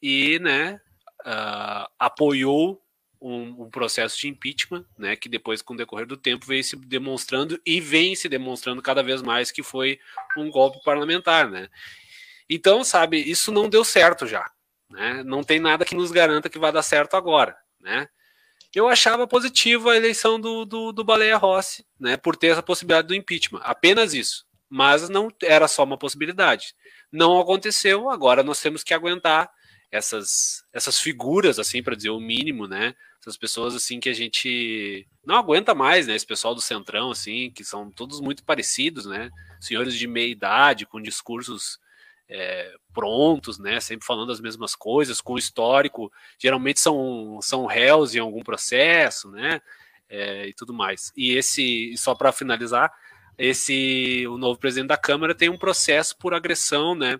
[0.00, 0.80] e, né,
[1.24, 2.80] uh, apoiou
[3.20, 5.16] um, um, processo de impeachment, né?
[5.16, 9.02] Que depois, com o decorrer do tempo, veio se demonstrando e vem se demonstrando cada
[9.02, 9.98] vez mais que foi
[10.36, 11.68] um golpe parlamentar, né?
[12.48, 14.50] Então, sabe, isso não deu certo já,
[14.90, 15.22] né?
[15.24, 18.08] Não tem nada que nos garanta que vai dar certo agora, né?
[18.78, 23.08] Eu achava positiva a eleição do, do, do Baleia Rossi, né, por ter essa possibilidade
[23.08, 23.60] do impeachment.
[23.62, 24.44] Apenas isso.
[24.68, 26.74] Mas não era só uma possibilidade.
[27.10, 29.50] Não aconteceu, agora nós temos que aguentar
[29.90, 32.94] essas, essas figuras, assim, para dizer o mínimo, né?
[33.20, 36.16] Essas pessoas, assim, que a gente não aguenta mais, né?
[36.16, 39.30] Esse pessoal do Centrão, assim, que são todos muito parecidos, né?
[39.60, 41.78] Senhores de meia idade, com discursos
[42.28, 43.80] é, prontos, né?
[43.80, 46.12] Sempre falando as mesmas coisas, com histórico.
[46.38, 49.60] Geralmente são, são réus em algum processo, né?
[50.08, 51.12] É, e tudo mais.
[51.16, 52.92] E esse, só para finalizar,
[53.38, 57.18] esse o novo presidente da Câmara tem um processo por agressão, né?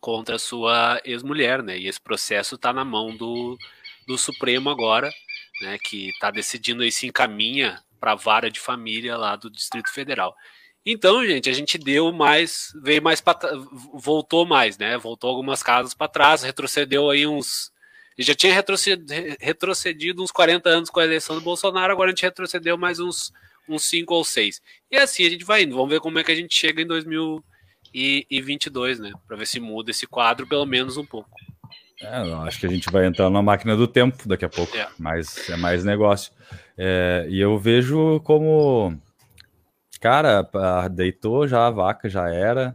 [0.00, 1.78] Contra a sua ex-mulher, né?
[1.78, 3.56] E esse processo está na mão do,
[4.06, 5.10] do Supremo agora,
[5.62, 5.78] né?
[5.82, 10.34] Que está decidindo aí se encaminha para a vara de família lá do Distrito Federal.
[10.84, 13.38] Então, gente, a gente deu mais, veio mais para
[13.94, 14.96] voltou mais, né?
[14.96, 17.70] Voltou algumas casas para trás, retrocedeu aí uns.
[18.18, 22.22] Já tinha retrocedido, retrocedido uns 40 anos com a eleição do Bolsonaro, agora a gente
[22.22, 23.32] retrocedeu mais uns,
[23.68, 24.60] uns 5 ou 6.
[24.90, 25.76] E assim a gente vai indo.
[25.76, 29.12] Vamos ver como é que a gente chega em 2022, né?
[29.26, 31.30] Para ver se muda esse quadro pelo menos um pouco.
[32.02, 32.16] É,
[32.46, 34.88] acho que a gente vai entrar na máquina do tempo daqui a pouco, é.
[34.98, 36.32] mas é mais negócio.
[36.76, 38.98] É, e eu vejo como
[40.00, 40.48] cara,
[40.88, 42.74] deitou já a vaca, já era.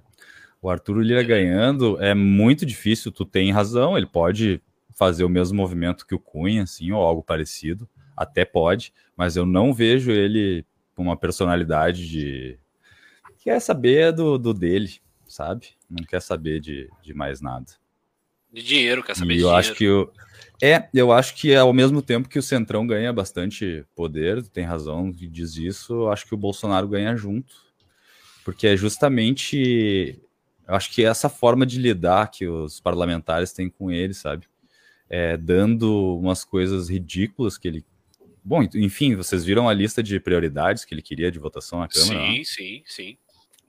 [0.61, 4.61] O Arthur Lira ganhando é muito difícil, tu tem razão, ele pode
[4.95, 9.45] fazer o mesmo movimento que o Cunha, assim, ou algo parecido, até pode, mas eu
[9.45, 12.57] não vejo ele com uma personalidade de.
[13.39, 14.89] Quer saber do, do dele,
[15.27, 15.67] sabe?
[15.89, 17.65] Não quer saber de, de mais nada.
[18.51, 19.59] De dinheiro, quer saber e de eu dinheiro.
[19.59, 20.11] acho que o,
[20.61, 25.11] é, eu acho que ao mesmo tempo que o Centrão ganha bastante poder, tem razão
[25.11, 27.65] que diz isso, eu acho que o Bolsonaro ganha junto.
[28.43, 30.21] Porque é justamente.
[30.67, 34.47] Eu acho que é essa forma de lidar que os parlamentares têm com ele, sabe?
[35.09, 37.85] É, dando umas coisas ridículas que ele.
[38.43, 42.19] Bom, enfim, vocês viram a lista de prioridades que ele queria de votação na Câmara?
[42.19, 42.45] Sim, não?
[42.45, 43.17] sim, sim.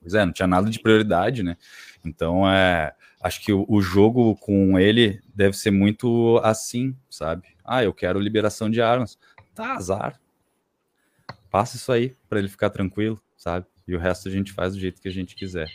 [0.02, 1.56] Pois é, não tinha nada de prioridade, né?
[2.04, 2.94] Então, é,
[3.26, 7.48] acho que o, o, jogo com ele deve ser muito assim, sabe?
[7.64, 9.18] Ah, eu quero liberação de armas.
[9.54, 10.20] Tá, azar.
[11.50, 13.66] Passa isso aí para ele ficar tranquilo, sabe?
[13.86, 15.68] E o resto a gente faz do jeito que a gente quiser.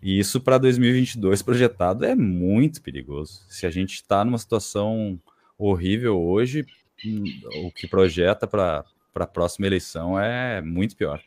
[0.00, 3.44] E isso para 2022 projetado é muito perigoso.
[3.48, 5.20] Se a gente está numa situação
[5.58, 6.64] horrível hoje,
[7.04, 7.24] hum,
[7.64, 11.20] o que projeta para a próxima eleição é muito pior.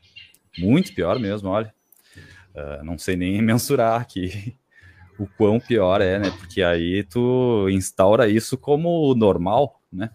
[0.57, 1.73] Muito pior mesmo, olha.
[2.55, 4.55] Uh, não sei nem mensurar aqui
[5.19, 6.31] o quão pior é, né?
[6.31, 10.11] Porque aí tu instaura isso como normal, né?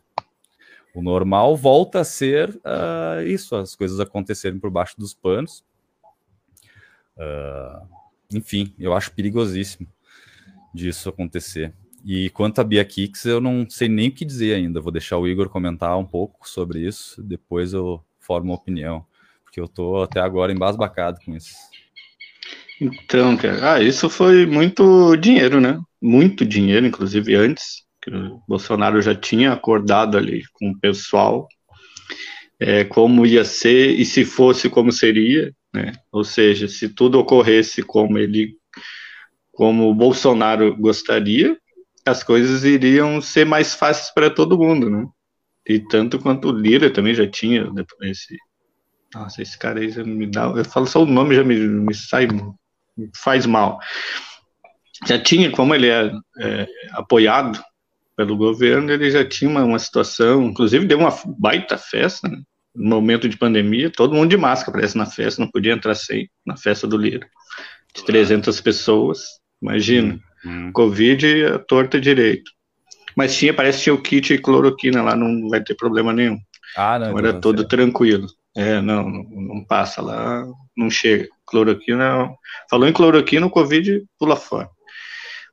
[0.95, 5.65] O normal volta a ser uh, isso, as coisas acontecerem por baixo dos panos.
[7.17, 7.89] Uh,
[8.35, 9.89] enfim, eu acho perigosíssimo
[10.75, 11.75] disso acontecer.
[12.05, 14.81] E quanto a Bia Kicks, eu não sei nem o que dizer ainda.
[14.81, 19.07] Vou deixar o Igor comentar um pouco sobre isso, depois eu formo uma opinião,
[19.45, 21.55] porque eu tô até agora embasbacado com isso.
[22.83, 25.79] Então, cara, ah, isso foi muito dinheiro, né?
[26.01, 31.47] Muito dinheiro, inclusive antes, que o Bolsonaro já tinha acordado ali com o pessoal
[32.59, 35.93] é, como ia ser e se fosse como seria, né?
[36.11, 38.57] Ou seja, se tudo ocorresse como ele,
[39.53, 41.57] como o Bolsonaro gostaria,
[42.05, 45.07] as coisas iriam ser mais fáceis para todo mundo, né?
[45.69, 47.71] E tanto quanto o Lira também já tinha
[48.03, 48.37] esse.
[49.15, 50.47] Nossa, esse cara aí já me dá.
[50.47, 52.27] Eu falo só o nome já me, me sai
[53.17, 53.79] faz mal.
[55.07, 57.63] Já tinha, como ele é, é apoiado
[58.17, 62.41] pelo governo, ele já tinha uma, uma, situação, inclusive deu uma baita festa, né?
[62.75, 66.31] no momento de pandemia, todo mundo de máscara, parece, na festa, não podia entrar sem,
[66.45, 67.27] na festa do Lira.
[67.95, 69.21] De 300 pessoas,
[69.61, 70.19] imagina.
[70.45, 70.73] Uhum.
[70.73, 72.51] Covid, a torta direito.
[73.17, 76.39] Mas tinha, parece que tinha o kit e cloroquina lá, não vai ter problema nenhum.
[76.77, 77.07] Ah, não.
[77.09, 77.71] Então era todo certo.
[77.71, 78.27] tranquilo.
[78.57, 81.29] É, não, não, não, passa lá, não chega.
[81.53, 82.31] Cloroquina,
[82.71, 84.71] falou em cloroquina, o Covid pula fora.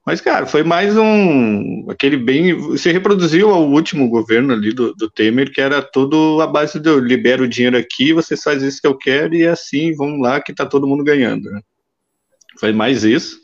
[0.05, 1.85] Mas, cara, foi mais um.
[1.89, 2.55] aquele bem.
[2.55, 6.99] Você reproduziu o último governo ali do, do Temer, que era tudo a base do
[6.99, 10.53] libero o dinheiro aqui, você faz isso que eu quero e assim, vamos lá, que
[10.53, 11.51] tá todo mundo ganhando.
[11.51, 11.61] Né?
[12.59, 13.37] Foi mais isso.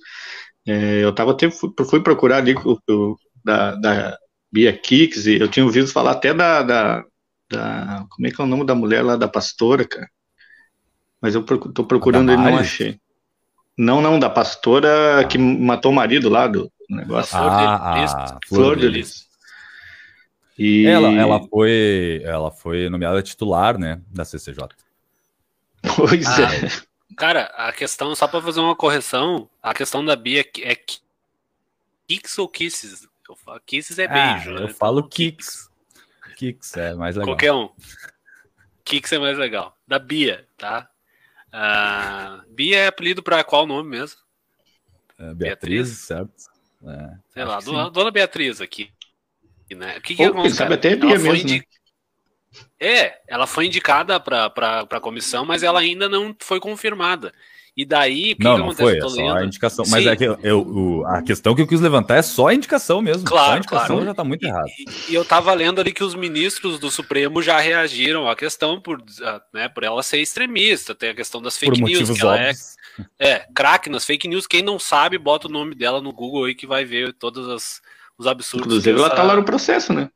[0.66, 4.18] É, eu tava até, fui procurar ali o, o da, da
[4.52, 7.04] Bia Kicks, e eu tinha ouvido falar até da, da,
[7.52, 10.08] da, Como é que é o nome da mulher lá, da pastora, cara?
[11.26, 13.00] Mas eu tô procurando e não achei.
[13.76, 15.24] Não, não, da pastora ah.
[15.24, 17.36] que matou o marido lá do negócio.
[17.36, 19.26] Ah, ah Flor de Lis.
[20.56, 20.86] E...
[20.86, 24.68] Ela, ela, foi, ela foi nomeada titular, né, da CCJ.
[25.96, 27.16] Pois ah, é.
[27.18, 30.76] Cara, a questão, só para fazer uma correção, a questão da Bia é
[32.08, 33.08] Kicks ou Kisses?
[33.28, 34.52] Eu falo, kisses é ah, beijo.
[34.52, 34.74] Ah, eu né?
[34.74, 35.72] falo então, kicks.
[36.36, 37.34] Kicks é mais legal.
[37.34, 37.70] Qualquer um.
[38.84, 39.76] Kicks é mais legal.
[39.88, 40.88] Da Bia, tá?
[41.56, 44.20] Uh, Bia é apelido para qual nome mesmo?
[45.18, 46.34] É, Beatriz, Beatriz, certo?
[46.86, 48.92] É, Sei lá, dona, dona, Beatriz aqui.
[49.72, 49.98] Né?
[49.98, 50.58] O que, que Pô, acontece?
[50.58, 51.34] Sabe até Bia mesmo.
[51.34, 51.60] Indi...
[51.60, 51.64] Né?
[52.78, 57.34] É, ela foi indicada para a comissão, mas ela ainda não foi confirmada.
[57.78, 59.00] E daí, o que, não, que acontece?
[59.00, 59.84] Não, foi, é só a indicação.
[59.84, 59.92] Sim.
[59.92, 63.02] Mas é que eu, o, a questão que eu quis levantar é só a indicação
[63.02, 63.26] mesmo.
[63.26, 64.06] Claro, só a indicação claro.
[64.06, 64.70] já está muito errado.
[64.80, 68.80] E, e, eu estava lendo ali que os ministros do Supremo já reagiram à questão
[68.80, 70.96] por, ah, né, por ela ser extremista.
[70.96, 72.54] Tem a questão das fake por news, que ela é,
[73.20, 74.48] é craque nas fake news.
[74.48, 77.82] Quem não sabe, bota o nome dela no Google aí que vai ver todos as,
[78.18, 78.68] os absurdos.
[78.68, 80.10] Inclusive, ela está lá no processo, né?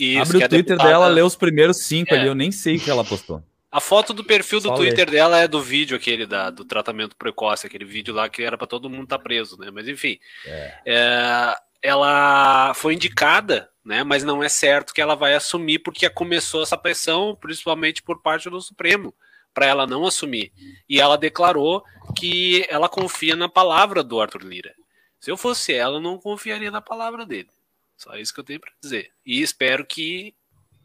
[0.00, 0.88] Isso, Abre o é Twitter deputada...
[0.88, 2.18] dela, lê os primeiros cinco é.
[2.18, 3.42] ali, eu nem sei o que ela postou.
[3.72, 5.12] A foto do perfil do Só Twitter ler.
[5.12, 8.66] dela é do vídeo aquele da, do tratamento precoce, aquele vídeo lá que era para
[8.66, 9.70] todo mundo estar tá preso, né?
[9.70, 10.74] Mas enfim, é.
[10.84, 14.04] É, ela foi indicada, né?
[14.04, 18.50] Mas não é certo que ela vai assumir porque começou essa pressão, principalmente por parte
[18.50, 19.14] do Supremo,
[19.54, 20.52] para ela não assumir.
[20.86, 21.82] E ela declarou
[22.14, 24.74] que ela confia na palavra do Arthur Lira.
[25.18, 27.48] Se eu fosse ela, eu não confiaria na palavra dele.
[27.96, 29.12] Só isso que eu tenho para dizer.
[29.24, 30.34] E espero que,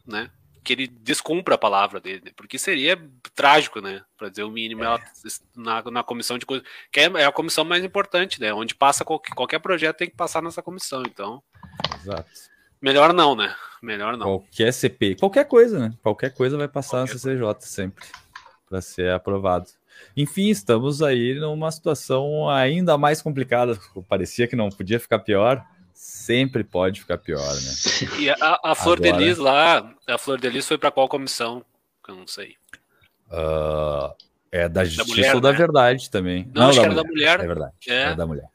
[0.06, 0.30] né?
[0.68, 3.02] Que ele descumpra a palavra dele, porque seria
[3.34, 4.02] trágico, né?
[4.18, 4.86] Para dizer o mínimo, é.
[4.86, 5.00] ela,
[5.56, 8.52] na, na comissão de coisas, que é, é, a comissão mais importante, né?
[8.52, 11.42] Onde passa qualquer, qualquer projeto tem que passar nessa comissão, então.
[12.02, 12.28] Exato.
[12.82, 13.56] Melhor não, né?
[13.82, 14.26] Melhor não.
[14.26, 15.94] Qualquer CP, qualquer coisa, né?
[16.02, 17.60] Qualquer coisa vai passar qualquer na CCJ coisa.
[17.66, 18.04] sempre
[18.68, 19.70] para ser aprovado.
[20.14, 23.80] Enfim, estamos aí numa situação ainda mais complicada.
[24.06, 25.64] Parecia que não podia ficar pior
[25.98, 27.72] sempre pode ficar pior, né?
[28.20, 29.18] E a, a Flor Agora...
[29.18, 31.64] de Lis lá, a Flor de Lis foi para qual comissão?
[32.06, 32.54] Eu não sei.
[33.26, 34.14] Uh,
[34.50, 35.58] é da Justiça da mulher, ou da né?
[35.58, 36.44] Verdade também.
[36.54, 37.02] Não, não acho da, que mulher.
[37.02, 37.40] da mulher.
[37.40, 37.74] É verdade.
[37.88, 38.48] É, é da mulher.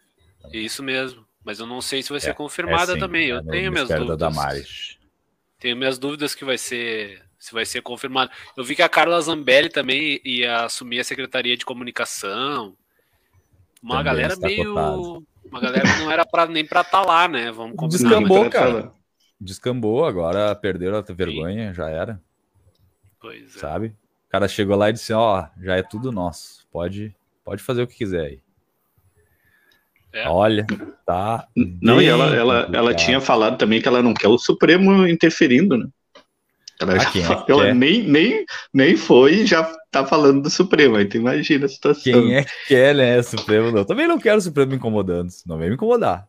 [0.53, 1.25] Isso mesmo.
[1.43, 3.27] Mas eu não sei se vai ser é, confirmada é também.
[3.27, 4.17] Eu é tenho minhas dúvidas.
[4.17, 4.97] Da Damares.
[5.59, 8.31] Tenho minhas dúvidas que vai ser se vai ser confirmado.
[8.55, 12.73] Eu vi que a Carla Zambelli também ia assumir a Secretaria de Comunicação.
[13.81, 15.27] Uma também galera meio cotado.
[15.53, 17.51] Uma galera que não era pra, nem pra estar tá lá, né?
[17.51, 18.09] Vamos combinar.
[18.09, 18.91] Descambou, cara.
[19.39, 21.75] Descambou, agora perderam a vergonha, Sim.
[21.75, 22.19] já era.
[23.21, 23.59] Pois é.
[23.59, 23.87] Sabe?
[24.27, 26.67] O cara chegou lá e disse: Ó, oh, já é tudo nosso.
[26.71, 28.39] Pode, pode fazer o que quiser aí.
[30.11, 30.27] É.
[30.27, 30.65] Olha,
[31.05, 31.47] tá.
[31.55, 35.77] Não, e ela, ela, ela tinha falado também que ela não quer o Supremo interferindo,
[35.77, 35.87] né?
[36.79, 41.05] Ela, já, é ela nem, nem, nem foi e já tá falando do Supremo, aí
[41.05, 42.01] tu imagina a situação.
[42.03, 43.71] Quem é que quer, né, Supremo?
[43.71, 46.27] Não, também não quero o Supremo me incomodando, não vem me incomodar.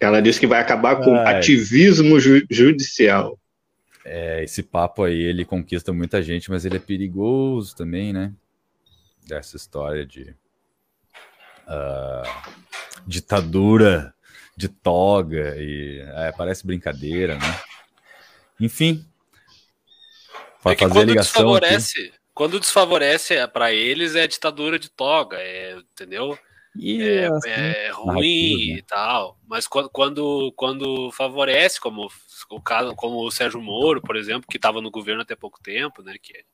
[0.00, 1.38] Ela disse que vai acabar com Ai.
[1.38, 3.38] ativismo ju judicial.
[4.04, 8.32] É, esse papo aí, ele conquista muita gente, mas ele é perigoso também, né?
[9.26, 10.34] Dessa história de
[11.68, 12.52] uh,
[13.06, 14.12] ditadura
[14.56, 17.60] de toga e é, parece brincadeira, né?
[18.60, 19.04] Enfim.
[20.62, 21.52] Vai é fazer a ligação.
[21.52, 22.12] Desfavorece, aqui.
[22.34, 26.38] Quando desfavorece para eles é ditadura de toga, é, entendeu?
[26.80, 28.78] é, assim, é ruim né?
[28.78, 29.38] e tal.
[29.46, 32.08] Mas quando, quando, quando favorece, como
[32.50, 36.02] o caso, como o Sérgio Moro, por exemplo, que estava no governo até pouco tempo,
[36.02, 36.16] né?
[36.20, 36.44] Que,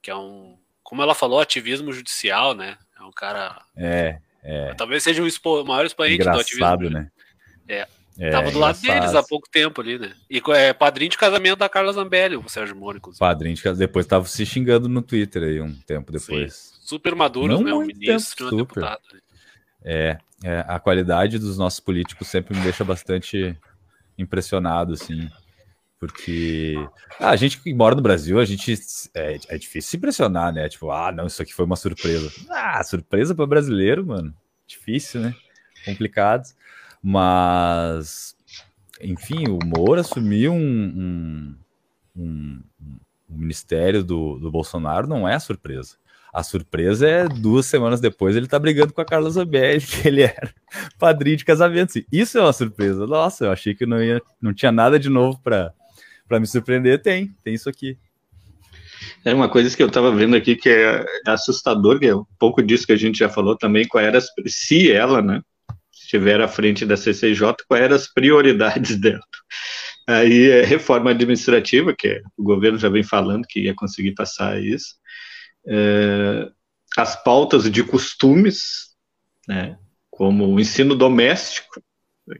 [0.00, 2.78] que é um, como ela falou, ativismo judicial, né?
[2.98, 3.60] É um cara.
[3.76, 4.74] É, é.
[4.74, 6.90] Talvez seja o expo, maior expoente Engraçado, do ativismo.
[6.90, 7.10] né?
[7.68, 7.88] É.
[8.18, 10.12] É, Tava do lado deles há pouco tempo ali, né?
[10.30, 13.12] E é padrinho de casamento da Carla Zambelli, o Sérgio Mônico.
[13.18, 13.86] Padrinho de casamento.
[13.86, 16.54] Depois tava se xingando no Twitter aí um tempo depois.
[16.54, 16.76] Sim.
[16.80, 17.74] Super maduro, né?
[17.74, 19.02] Um ministro, tempo, um deputado.
[19.84, 23.56] É, é, a qualidade dos nossos políticos sempre me deixa bastante
[24.16, 25.28] impressionado, assim.
[25.98, 26.74] Porque
[27.18, 28.74] ah, a gente que mora no Brasil, a gente
[29.14, 30.68] é, é, difícil se impressionar, né?
[30.68, 32.30] Tipo, ah, não, isso aqui foi uma surpresa.
[32.50, 34.34] Ah, surpresa para brasileiro, mano.
[34.66, 35.34] Difícil, né?
[35.84, 36.48] Complicado.
[37.08, 38.34] Mas,
[39.00, 41.54] enfim, o Moura assumiu um, um,
[42.16, 42.62] um,
[43.30, 45.98] um ministério do, do Bolsonaro não é surpresa.
[46.34, 50.22] A surpresa é duas semanas depois ele tá brigando com a Carla Zambelli, que ele
[50.22, 50.52] era
[50.98, 51.92] padrinho de casamento.
[52.10, 53.06] Isso é uma surpresa.
[53.06, 55.72] Nossa, eu achei que não, ia, não tinha nada de novo para
[56.40, 57.00] me surpreender.
[57.00, 57.96] Tem, tem isso aqui.
[59.24, 62.60] É uma coisa que eu estava vendo aqui que é assustador, que é um pouco
[62.64, 65.40] disso que a gente já falou também, qual era, se ela, né,
[66.06, 69.20] estiver à frente da CCJ, quais eram as prioridades dela.
[70.08, 74.94] Aí é reforma administrativa, que o governo já vem falando que ia conseguir passar isso,
[75.66, 76.48] é,
[76.96, 78.94] as pautas de costumes,
[79.48, 79.76] né,
[80.08, 81.82] como o ensino doméstico,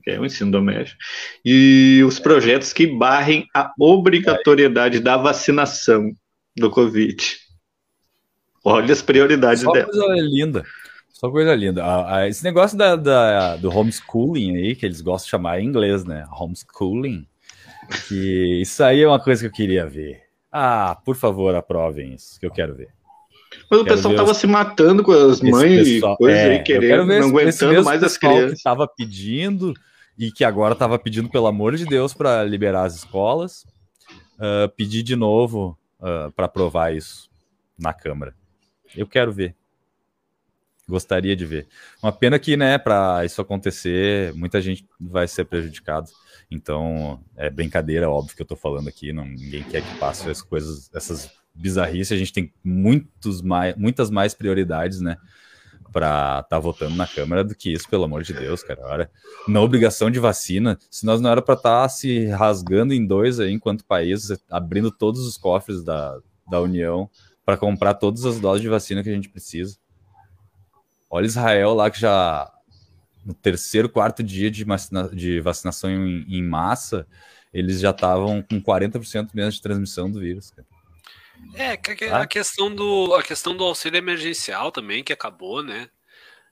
[0.02, 0.98] que é o ensino doméstico,
[1.44, 6.12] e os projetos que barrem a obrigatoriedade da vacinação
[6.56, 7.36] do Covid.
[8.64, 9.86] Olha as prioridades Só dela.
[9.86, 10.64] Coisa linda.
[11.16, 11.82] Só coisa linda.
[12.28, 16.26] esse negócio da, da, do homeschooling aí, que eles gostam de chamar em inglês, né?
[16.30, 17.26] Homeschooling.
[18.06, 20.20] Que isso aí é uma coisa que eu queria ver.
[20.52, 22.90] Ah, por favor, aprovem isso, que eu quero ver.
[23.70, 24.36] Mas o pessoal tava os...
[24.36, 26.14] se matando com as mães pessoal...
[26.14, 28.58] e coisas é, aí, querendo, não aguentando mais as crianças.
[28.58, 29.72] Que tava pedindo
[30.18, 33.64] e que agora tava pedindo, pelo amor de Deus, para liberar as escolas,
[34.34, 37.30] uh, pedir de novo uh, ah, para aprovar isso
[37.78, 38.34] na Câmara.
[38.94, 39.54] Eu quero ver.
[40.88, 41.66] Gostaria de ver.
[42.02, 46.08] Uma pena que, né, para isso acontecer, muita gente vai ser prejudicado.
[46.50, 50.40] Então, é brincadeira, óbvio que eu estou falando aqui, não, ninguém quer que passe as
[50.40, 55.16] coisas, essas bizarrices, a gente tem muitos mais, muitas mais prioridades, né,
[55.92, 58.80] para estar tá votando na Câmara do que isso, pelo amor de Deus, cara.
[58.84, 59.10] Olha,
[59.48, 63.40] na obrigação de vacina, se nós não era para estar tá se rasgando em dois
[63.40, 66.18] aí, enquanto país, abrindo todos os cofres da,
[66.48, 67.10] da União
[67.44, 69.78] para comprar todas as doses de vacina que a gente precisa.
[71.08, 72.52] Olha Israel lá que já
[73.24, 77.06] no terceiro, quarto dia de, vacina, de vacinação em, em, massa,
[77.52, 80.50] eles já estavam com 40% menos de transmissão do vírus.
[80.50, 80.66] Cara.
[81.54, 81.72] É,
[82.10, 85.88] a, a, questão do, a questão do auxílio emergencial também, que acabou, né?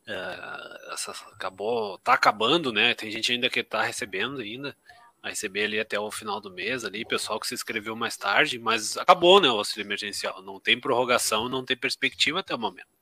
[0.06, 2.94] É, essa, acabou, tá acabando, né?
[2.94, 4.76] Tem gente ainda que tá recebendo ainda,
[5.22, 8.58] vai receber ali até o final do mês ali, pessoal que se inscreveu mais tarde,
[8.58, 10.42] mas acabou, né, o auxílio emergencial.
[10.42, 12.93] Não tem prorrogação, não tem perspectiva até o momento.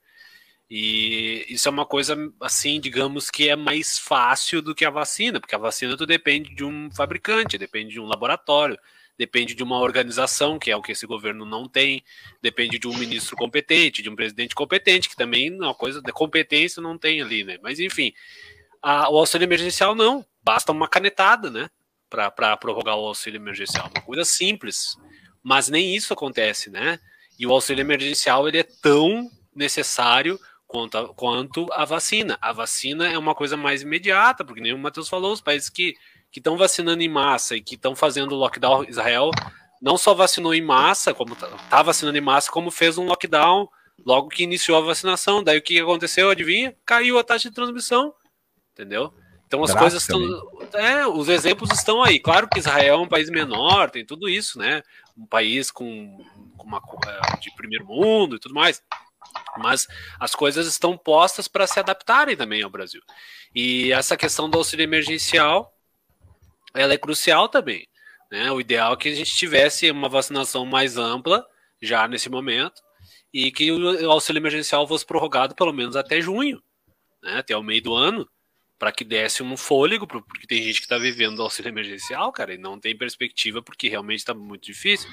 [0.74, 5.38] E isso é uma coisa, assim, digamos que é mais fácil do que a vacina,
[5.38, 8.78] porque a vacina tu depende de um fabricante, depende de um laboratório,
[9.18, 12.02] depende de uma organização, que é o que esse governo não tem,
[12.40, 16.10] depende de um ministro competente, de um presidente competente, que também é uma coisa de
[16.10, 17.58] competência não tem ali, né?
[17.62, 18.14] Mas enfim,
[18.80, 21.68] a, o auxílio emergencial não, basta uma canetada, né?
[22.08, 24.96] Para prorrogar o auxílio emergencial, uma coisa simples,
[25.42, 26.98] mas nem isso acontece, né?
[27.38, 30.40] E o auxílio emergencial ele é tão necessário
[30.72, 32.38] quanto a, quanto a vacina.
[32.40, 35.94] A vacina é uma coisa mais imediata, porque nem o Matheus falou, os países que
[36.34, 39.30] estão vacinando em massa e que estão fazendo lockdown, Israel
[39.82, 43.68] não só vacinou em massa, como está tá vacinando em massa, como fez um lockdown
[44.04, 45.44] logo que iniciou a vacinação.
[45.44, 46.30] Daí o que aconteceu?
[46.30, 46.74] Adivinha?
[46.86, 48.14] Caiu a taxa de transmissão.
[48.72, 49.12] Entendeu?
[49.46, 50.18] Então as coisas estão.
[50.72, 52.18] É, os exemplos estão aí.
[52.18, 54.82] Claro que Israel é um país menor, tem tudo isso, né?
[55.14, 56.24] Um país com,
[56.56, 58.82] com uma é, de primeiro mundo e tudo mais.
[59.58, 59.86] Mas
[60.18, 63.02] as coisas estão postas para se adaptarem também ao Brasil.
[63.54, 65.72] E essa questão do auxílio emergencial,
[66.74, 67.86] ela é crucial também.
[68.30, 68.50] Né?
[68.50, 71.46] O ideal é que a gente tivesse uma vacinação mais ampla
[71.80, 72.80] já nesse momento
[73.32, 76.62] e que o auxílio emergencial fosse prorrogado pelo menos até junho,
[77.22, 77.38] né?
[77.38, 78.28] até o meio do ano,
[78.78, 82.54] para que desse um fôlego, porque tem gente que está vivendo do auxílio emergencial, cara,
[82.54, 85.08] e não tem perspectiva porque realmente está muito difícil.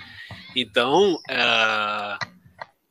[0.55, 2.17] Então, é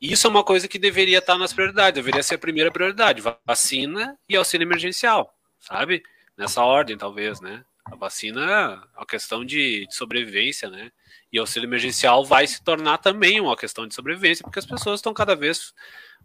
[0.01, 4.17] isso é uma coisa que deveria estar nas prioridades, deveria ser a primeira prioridade, vacina
[4.27, 6.03] e auxílio emergencial, sabe?
[6.37, 7.65] Nessa ordem, talvez, né?
[7.83, 10.91] A vacina é uma questão de, de sobrevivência, né?
[11.31, 15.13] E auxílio emergencial vai se tornar também uma questão de sobrevivência, porque as pessoas estão
[15.13, 15.73] cada vez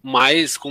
[0.03, 0.71] mais com,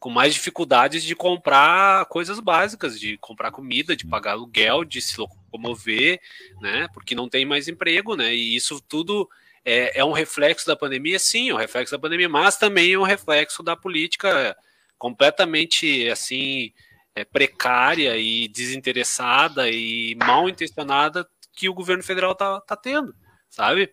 [0.00, 5.18] com mais dificuldades de comprar coisas básicas, de comprar comida, de pagar aluguel, de se
[5.18, 6.20] locomover,
[6.60, 6.88] né?
[6.92, 8.34] Porque não tem mais emprego, né?
[8.34, 9.28] E isso tudo
[9.64, 11.18] é, é um reflexo da pandemia?
[11.18, 14.56] Sim, é um reflexo da pandemia, mas também é um reflexo da política
[14.96, 16.72] completamente assim
[17.14, 23.14] é, precária e desinteressada e mal intencionada que o governo federal está tá tendo,
[23.48, 23.92] sabe?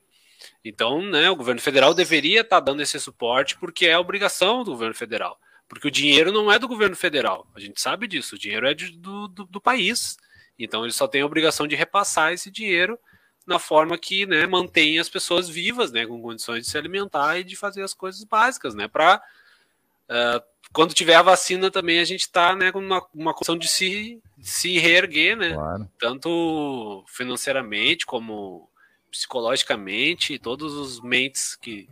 [0.64, 4.72] Então, né, o governo federal deveria estar tá dando esse suporte porque é obrigação do
[4.72, 5.40] governo federal.
[5.68, 8.74] Porque o dinheiro não é do governo federal, a gente sabe disso, o dinheiro é
[8.76, 10.16] de, do, do, do, país.
[10.60, 13.00] Então, ele só tem a obrigação de repassar esse dinheiro
[13.46, 17.44] na forma que né, mantém as pessoas vivas, né, com condições de se alimentar e
[17.44, 20.44] de fazer as coisas básicas, né, para uh, ah,
[20.74, 24.20] quando tiver a vacina também a gente está né, com uma, uma condição de se,
[24.38, 25.90] de se reerguer, né, claro.
[26.00, 28.70] tanto financeiramente como
[29.12, 31.88] psicologicamente, todos os mentes que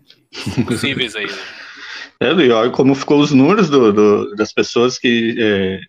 [0.66, 1.28] possíveis aí.
[1.28, 1.38] Né?
[2.20, 5.80] É, e olha como ficou os números do, do das pessoas que é,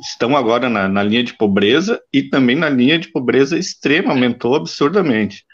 [0.00, 4.54] estão agora na, na, linha de pobreza e também na linha de pobreza extrema, aumentou
[4.54, 5.44] absurdamente.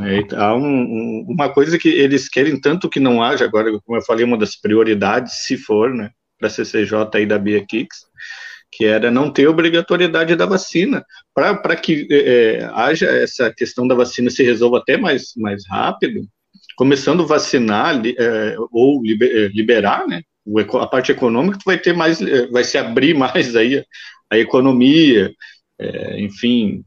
[0.00, 3.98] É, há um, um, uma coisa que eles querem tanto que não haja, agora, como
[3.98, 8.06] eu falei, uma das prioridades, se for, né, para a CCJ aí da Bia Kicks,
[8.70, 13.94] que era não ter obrigatoriedade da vacina, para que é, é, haja essa questão da
[13.94, 16.28] vacina se resolva até mais, mais rápido,
[16.76, 20.22] começando a vacinar é, ou é, liberar, né,
[20.80, 23.84] a parte econômica, tu vai ter mais, é, vai se abrir mais aí
[24.30, 25.32] a economia,
[25.78, 26.84] é, enfim,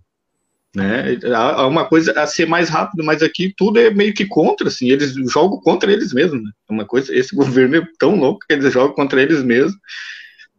[0.75, 4.67] né, há uma coisa a ser mais rápido, mas aqui tudo é meio que contra,
[4.67, 8.53] assim, eles jogam contra eles mesmos, né, uma coisa, esse governo é tão louco que
[8.53, 9.75] eles jogam contra eles mesmos,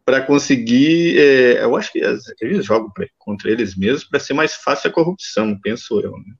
[0.05, 1.99] para conseguir, é, eu acho que
[2.41, 6.33] eles jogam contra eles mesmos para ser mais fácil a corrupção, penso eu, né?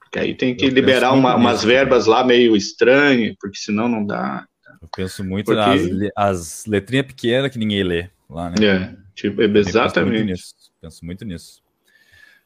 [0.00, 4.04] Porque aí tem que eu liberar uma, umas verbas lá meio estranhas, porque senão não
[4.04, 4.46] dá.
[4.80, 6.10] Eu penso muito porque...
[6.12, 8.56] nas as letrinhas pequenas que ninguém lê lá, né?
[8.64, 9.94] É, tipo, exatamente.
[9.94, 10.54] Penso muito nisso.
[10.80, 11.62] Penso muito nisso.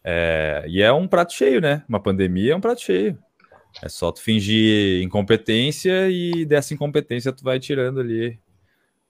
[0.03, 1.85] É, e é um prato cheio, né?
[1.89, 3.19] Uma pandemia é um prato cheio.
[3.83, 8.39] É só tu fingir incompetência e dessa incompetência tu vai tirando ali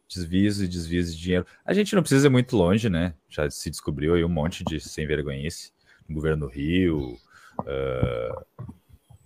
[0.08, 1.46] desvios e desvios de dinheiro.
[1.64, 3.14] A gente não precisa ir muito longe, né?
[3.28, 5.72] Já se descobriu aí um monte de sem vergonhice
[6.08, 7.16] no governo do Rio.
[7.60, 8.66] Uh...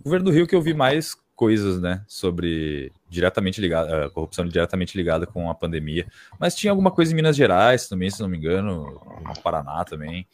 [0.02, 5.26] governo do Rio que eu vi mais coisas, né, sobre diretamente ligada, corrupção diretamente ligada
[5.26, 6.06] com a pandemia.
[6.38, 10.26] Mas tinha alguma coisa em Minas Gerais também, se não me engano, no Paraná também.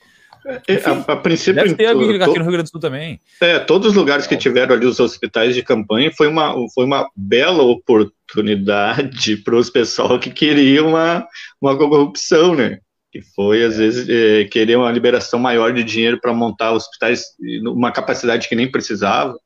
[0.46, 1.62] É, a, a, princípio.
[1.62, 3.20] Deve ter aqui no Rio Grande do Sul também.
[3.40, 7.08] É, todos os lugares que tiveram ali os hospitais de campanha foi uma, foi uma
[7.14, 11.26] bela oportunidade para os pessoal que queriam uma,
[11.60, 12.78] uma corrupção, né?
[13.12, 13.78] Que foi, às é.
[13.78, 17.24] vezes, é, querer uma liberação maior de dinheiro para montar hospitais,
[17.62, 19.36] uma capacidade que nem precisava.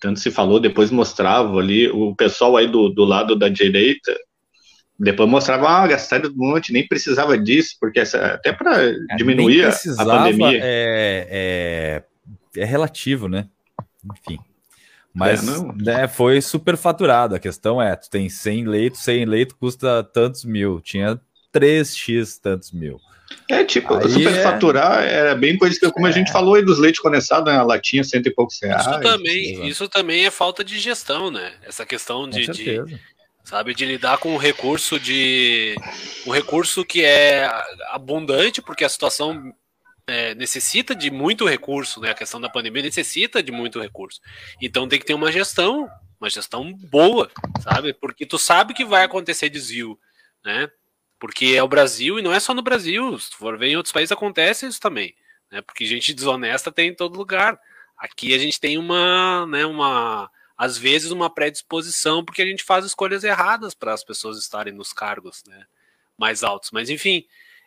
[0.00, 4.14] Tanto se falou, depois mostrava ali, o pessoal aí do, do lado da direita
[4.98, 9.64] depois mostrava, ah, gastaram um monte, nem precisava disso, porque essa, até para é, diminuir
[9.64, 10.60] a, a pandemia.
[10.62, 12.02] É,
[12.56, 13.48] é, é, relativo, né?
[14.04, 14.38] Enfim.
[15.12, 17.34] Mas é, né, foi superfaturado.
[17.34, 20.80] A questão é: tu tem 100 leitos, 100 leitos custa tantos mil.
[20.80, 21.20] Tinha
[21.52, 23.00] 3x tantos mil.
[23.48, 25.12] É, tipo, aí superfaturar é...
[25.12, 26.32] era bem coisa que, como a gente é.
[26.32, 28.86] falou aí dos leites condensados, né, a latinha cento e poucos reais.
[28.86, 31.54] Isso também, isso também é falta de gestão, né?
[31.62, 33.00] Essa questão de, de,
[33.44, 33.74] sabe?
[33.74, 35.74] De lidar com um recurso de
[36.26, 37.48] um recurso que é
[37.90, 39.52] abundante, porque a situação
[40.06, 42.10] é, necessita de muito recurso, né?
[42.10, 44.20] A questão da pandemia necessita de muito recurso.
[44.60, 45.88] Então tem que ter uma gestão,
[46.20, 47.30] uma gestão boa,
[47.62, 47.92] sabe?
[47.92, 49.98] Porque tu sabe que vai acontecer desvio,
[50.44, 50.68] né?
[51.18, 53.18] Porque é o Brasil e não é só no Brasil.
[53.18, 55.14] Se for ver em outros países acontece isso também,
[55.50, 55.62] né?
[55.62, 57.58] Porque gente desonesta tem em todo lugar.
[57.96, 62.84] Aqui a gente tem uma, né, uma às vezes uma predisposição, porque a gente faz
[62.84, 65.66] escolhas erradas para as pessoas estarem nos cargos né,
[66.16, 66.70] mais altos.
[66.72, 67.26] Mas, enfim,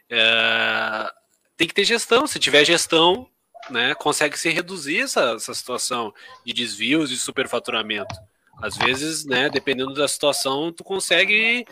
[0.10, 1.12] é,
[1.56, 2.26] tem que ter gestão.
[2.26, 3.30] Se tiver gestão,
[3.70, 6.14] né, consegue se reduzir essa, essa situação
[6.46, 8.16] de desvios e superfaturamento.
[8.62, 11.66] Às vezes, né, dependendo da situação, tu consegue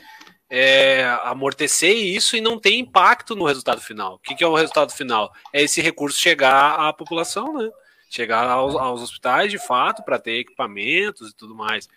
[0.50, 4.16] é, amortecer isso e não tem impacto no resultado final.
[4.16, 5.34] O que, que é o resultado final?
[5.52, 7.70] É esse recurso chegar à população, né?
[8.10, 11.88] chegar aos, aos hospitais de fato para ter equipamentos e tudo mais.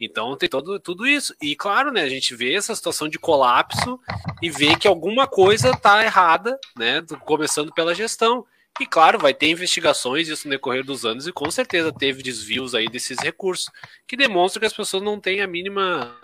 [0.00, 1.34] Então tem todo, tudo isso.
[1.40, 4.00] E claro, né, a gente vê essa situação de colapso
[4.40, 7.04] e vê que alguma coisa está errada, né?
[7.24, 8.46] Começando pela gestão.
[8.80, 12.76] E claro, vai ter investigações isso no decorrer dos anos, e com certeza teve desvios
[12.76, 13.68] aí desses recursos,
[14.06, 16.16] que demonstra que as pessoas não têm a mínima,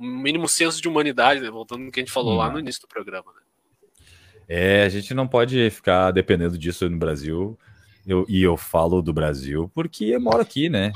[0.00, 1.50] o mínimo senso de humanidade, né?
[1.50, 2.38] Voltando no que a gente falou hum.
[2.38, 3.30] lá no início do programa.
[3.32, 3.42] Né?
[4.48, 7.58] É, a gente não pode ficar dependendo disso no Brasil.
[8.06, 10.92] Eu, e eu falo do Brasil porque eu moro aqui, né?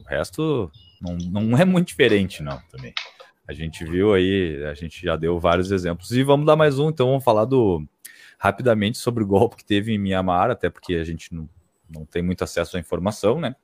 [0.00, 0.70] O resto
[1.02, 2.94] não, não é muito diferente, não, também.
[3.46, 6.12] A gente viu aí, a gente já deu vários exemplos.
[6.12, 7.84] E vamos dar mais um, então vamos falar do
[8.38, 11.48] rapidamente sobre o golpe que teve em Mianmar, até porque a gente não,
[11.90, 13.56] não tem muito acesso à informação, né?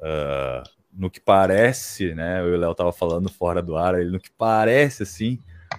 [0.00, 2.40] Uh, no que parece, né?
[2.40, 5.38] Eu e o Léo tava falando fora do ar, no que parece assim,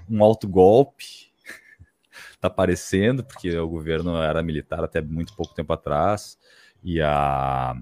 [0.10, 1.32] um alto golpe
[2.39, 6.38] tá aparecendo, porque o governo era militar até muito pouco tempo atrás,
[6.84, 7.76] e a,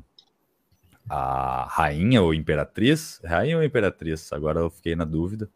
[1.09, 5.49] a rainha ou imperatriz, rainha ou imperatriz, agora eu fiquei na dúvida,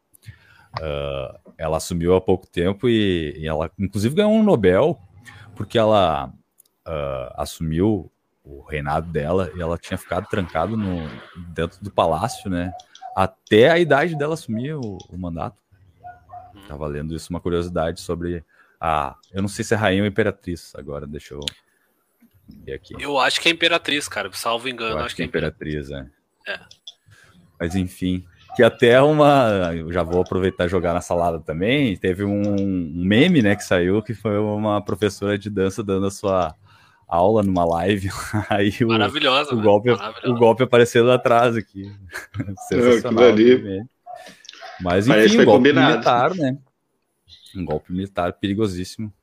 [0.79, 4.99] uh, ela assumiu há pouco tempo e, e, ela, inclusive, ganhou um Nobel,
[5.55, 8.11] porque ela uh, assumiu
[8.43, 11.07] o reinado dela e ela tinha ficado trancada no,
[11.53, 12.73] dentro do palácio, né?
[13.15, 15.57] Até a idade dela assumir o, o mandato.
[16.67, 18.43] Tava lendo isso, uma curiosidade sobre
[18.79, 19.15] a.
[19.31, 21.41] Eu não sei se é rainha ou imperatriz agora, deixa eu
[22.63, 22.95] ver aqui.
[22.99, 24.91] Eu acho que é imperatriz, cara, salvo engano.
[24.91, 26.07] Eu acho, acho que é imperatriz, é.
[26.47, 26.59] é.
[27.59, 28.25] Mas enfim,
[28.55, 29.73] que até uma.
[29.75, 31.95] Eu já vou aproveitar e jogar na salada também.
[31.97, 36.11] Teve um, um meme, né, que saiu, que foi uma professora de dança dando a
[36.11, 36.55] sua
[37.11, 38.09] aula numa live.
[38.49, 41.93] Aí o, Maravilhosa, o, golpe, o golpe aparecendo atrás aqui.
[42.69, 43.25] Sensacional.
[43.25, 43.85] Ali.
[44.79, 45.91] Mas enfim, um golpe combinado.
[45.91, 46.57] militar, né?
[47.55, 49.13] Um golpe militar perigosíssimo.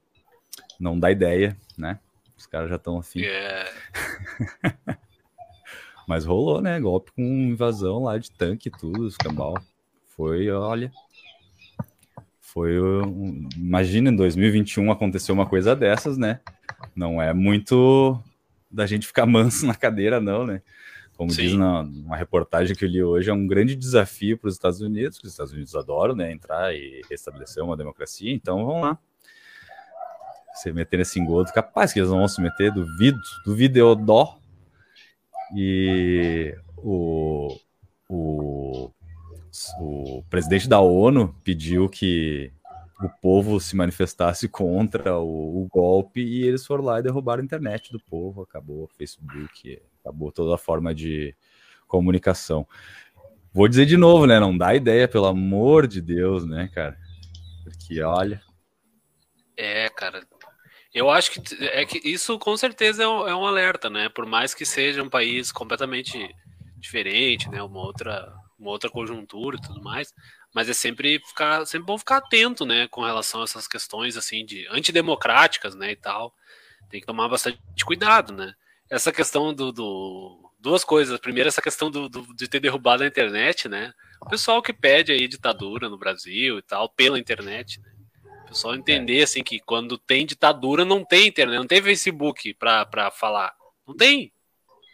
[0.79, 1.99] Não dá ideia, né?
[2.37, 3.21] Os caras já estão afim.
[3.21, 3.71] Yeah.
[6.07, 6.79] Mas rolou, né?
[6.79, 9.55] Golpe com invasão lá de tanque e tudo, escambau.
[10.07, 10.93] Foi, olha.
[12.53, 12.81] Foi.
[12.81, 16.41] Um, imagina, em 2021 aconteceu uma coisa dessas, né?
[16.97, 18.19] Não é muito
[18.71, 20.63] da gente ficar manso na cadeira, não, né?
[21.15, 21.43] Como Sim.
[21.43, 24.81] diz na, uma reportagem que eu li hoje, é um grande desafio para os Estados
[24.81, 26.33] Unidos, que os Estados Unidos adoram, né?
[26.33, 28.99] Entrar e restabelecer uma democracia, então vamos lá.
[30.55, 34.39] Se meter nesse engodo, capaz que eles não vão se meter, duvido, duvido eu dó.
[35.55, 37.55] E o,
[38.09, 38.91] o,
[39.81, 42.53] o presidente da ONU pediu que
[43.01, 47.45] o povo se manifestasse contra o, o, golpe e eles foram lá e derrubaram a
[47.45, 51.35] internet do povo, acabou o Facebook, acabou toda a forma de
[51.87, 52.67] comunicação.
[53.53, 54.39] Vou dizer de novo, né?
[54.39, 56.99] Não dá ideia, pelo amor de Deus, né, cara?
[57.65, 58.43] Porque olha.
[59.57, 60.23] É, cara.
[60.93, 64.09] Eu acho que é que isso com certeza é um, é um alerta, né?
[64.09, 66.35] Por mais que seja um país completamente
[66.77, 67.63] diferente, né?
[67.63, 70.13] Uma outra, uma outra conjuntura e tudo mais
[70.55, 74.45] mas é sempre ficar sempre bom ficar atento, né, com relação a essas questões assim
[74.45, 76.35] de antidemocráticas, né, e tal.
[76.91, 78.55] Tem que tomar bastante cuidado, né?
[78.89, 81.21] Essa questão do, do duas coisas.
[81.21, 83.93] Primeiro, essa questão do, do, de ter derrubado a internet, né?
[84.23, 87.91] O pessoal que pede aí ditadura no Brasil e tal pela internet, né?
[88.45, 93.11] O pessoal entender assim que quando tem ditadura não tem internet, não tem Facebook para
[93.11, 93.55] falar,
[93.87, 94.33] não tem.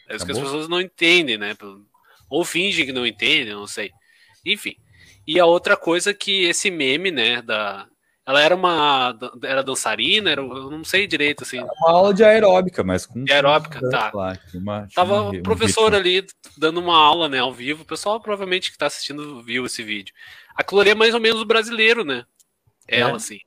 [0.08, 1.54] É isso tá que as pessoas não entendem, né?
[2.28, 3.90] Ou fingem que não entendem, não sei.
[4.44, 4.76] Enfim.
[5.26, 7.86] E a outra coisa que esse meme, né, da
[8.26, 11.58] ela era uma era dançarina, era, eu não sei direito assim.
[11.58, 14.10] Era uma aula de aeróbica, mas com de aeróbica, tá.
[14.14, 17.82] Lá, uma, Tava o professor um ali dando uma aula, né, ao vivo.
[17.82, 20.14] O pessoal provavelmente que tá assistindo viu esse vídeo.
[20.56, 22.24] Aquilo ali é mais ou menos o brasileiro, né?
[22.88, 23.38] Ela, é, assim.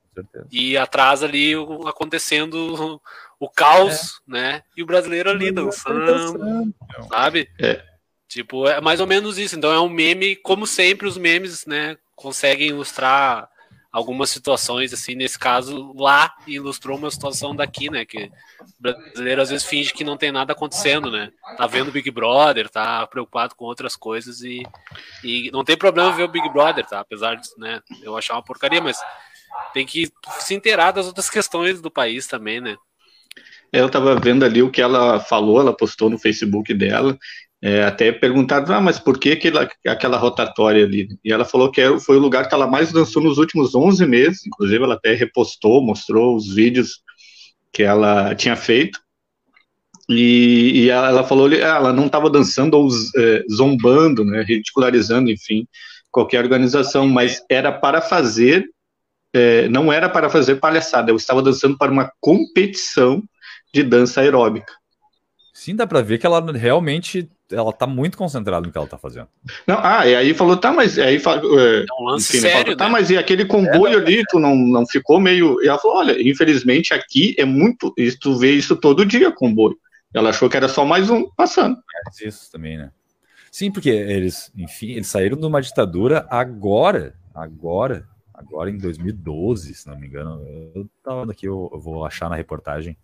[0.52, 1.54] E atrás ali
[1.86, 3.02] acontecendo
[3.40, 4.32] o caos, é.
[4.32, 4.64] né?
[4.76, 6.76] E o brasileiro ali dançando, dançando.
[7.10, 7.50] sabe?
[7.60, 7.84] É.
[8.28, 9.56] Tipo, é mais ou menos isso.
[9.56, 13.50] Então é um meme, como sempre, os memes, né, conseguem ilustrar
[13.92, 19.50] algumas situações, assim, nesse caso, lá ilustrou uma situação daqui, né, que o brasileiro às
[19.50, 23.66] vezes finge que não tem nada acontecendo, né, tá vendo Big Brother, tá preocupado com
[23.66, 24.62] outras coisas e,
[25.24, 28.44] e não tem problema ver o Big Brother, tá, apesar de, né, eu achar uma
[28.44, 29.00] porcaria, mas
[29.74, 32.76] tem que se inteirar das outras questões do país também, né.
[33.72, 37.18] Eu tava vendo ali o que ela falou, ela postou no Facebook dela,
[37.62, 41.08] é, até perguntaram, ah, mas por que aquela, aquela rotatória ali?
[41.24, 44.06] E ela falou que é, foi o lugar que ela mais dançou nos últimos 11
[44.06, 47.02] meses, inclusive ela até repostou, mostrou os vídeos
[47.72, 49.00] que ela tinha feito,
[50.10, 55.68] e, e ela, falou, ah, ela não estava dançando ou é, zombando, né, ridicularizando, enfim,
[56.12, 58.66] qualquer organização, mas era para fazer,
[59.34, 63.22] é, não era para fazer palhaçada, eu estava dançando para uma competição
[63.74, 64.72] de dança aeróbica.
[65.54, 68.98] Sim, dá para ver que ela realmente ela tá muito concentrada no que ela tá
[68.98, 69.28] fazendo.
[69.66, 72.78] Não, ah, e aí falou, tá, mas aí é, é um lance enfim, sério, falou,
[72.78, 72.92] tá, né?
[72.92, 75.62] mas e aquele comboio é, ali, tu não, não ficou meio.
[75.64, 77.94] E ela falou, olha, infelizmente aqui é muito.
[78.20, 79.78] Tu vê isso todo dia, comboio.
[80.14, 81.78] Ela achou que era só mais um passando.
[81.78, 82.92] É, isso também, né?
[83.52, 89.88] Sim, porque eles, enfim, eles saíram de uma ditadura agora, agora, agora em 2012, se
[89.88, 90.46] não me engano.
[90.76, 92.98] Eu tava aqui, eu, eu vou achar na reportagem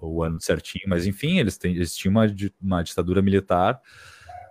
[0.00, 2.26] o ano certinho, mas enfim, eles, têm, eles tinham uma,
[2.60, 3.80] uma ditadura militar.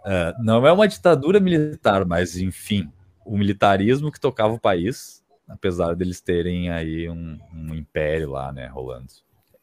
[0.06, 2.90] Uh, não é uma ditadura militar, mas enfim,
[3.26, 8.68] o militarismo que tocava o país, apesar deles terem aí um, um império lá, né,
[8.68, 9.08] rolando.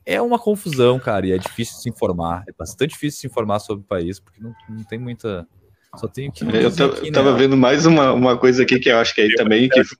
[0.04, 3.84] É uma confusão, cara, e é difícil se informar, é bastante difícil se informar sobre
[3.84, 5.46] o país, porque não, não tem muita.
[5.96, 6.44] Só tenho que.
[6.44, 7.38] Eu, aqui, tava né?
[7.38, 9.68] vendo mais uma, uma coisa aqui que eu acho que aí também.
[9.68, 9.96] Que, que,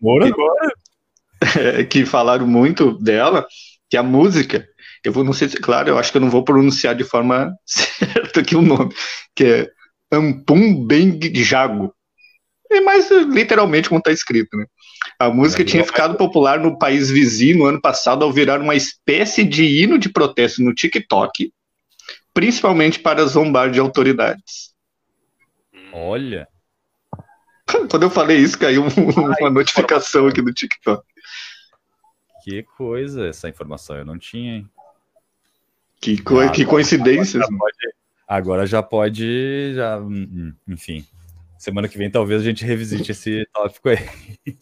[1.91, 3.45] que falaram muito dela,
[3.91, 4.69] que a música,
[5.05, 7.55] eu vou, não sei se, claro, eu acho que eu não vou pronunciar de forma
[7.65, 8.95] certa aqui o nome,
[9.35, 9.71] que é
[10.13, 11.95] Ampum Beng Jago.
[12.71, 14.67] É mais literalmente como está escrito, né?
[15.19, 19.45] A música tinha ficado popular no país vizinho no ano passado ao virar uma espécie
[19.45, 21.53] de hino de protesto no TikTok,
[22.35, 24.75] principalmente para zombar de autoridades.
[25.93, 26.49] Olha.
[27.89, 28.85] Quando eu falei isso, caiu
[29.41, 31.03] uma notificação aqui no TikTok.
[32.45, 34.71] Que coisa, essa informação eu não tinha, hein?
[36.07, 37.43] Que, co ah, que coincidências.
[37.43, 37.95] Agora já, pode,
[38.29, 41.05] agora já pode, já, hum, hum, enfim.
[41.59, 43.99] Semana que vem talvez a gente revisite esse tópico aí.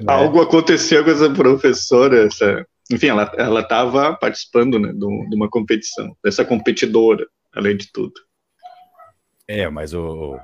[0.00, 0.10] Né?
[0.10, 2.66] Algo aconteceu com essa professora, essa...
[2.90, 8.14] enfim, ela estava participando né, de, de uma competição, dessa competidora, além de tudo.
[9.46, 10.40] É, mas o,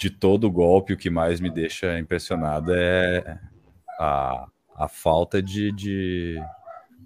[0.00, 3.38] de todo golpe, o que mais me deixa impressionado é
[4.00, 6.42] a, a falta de, de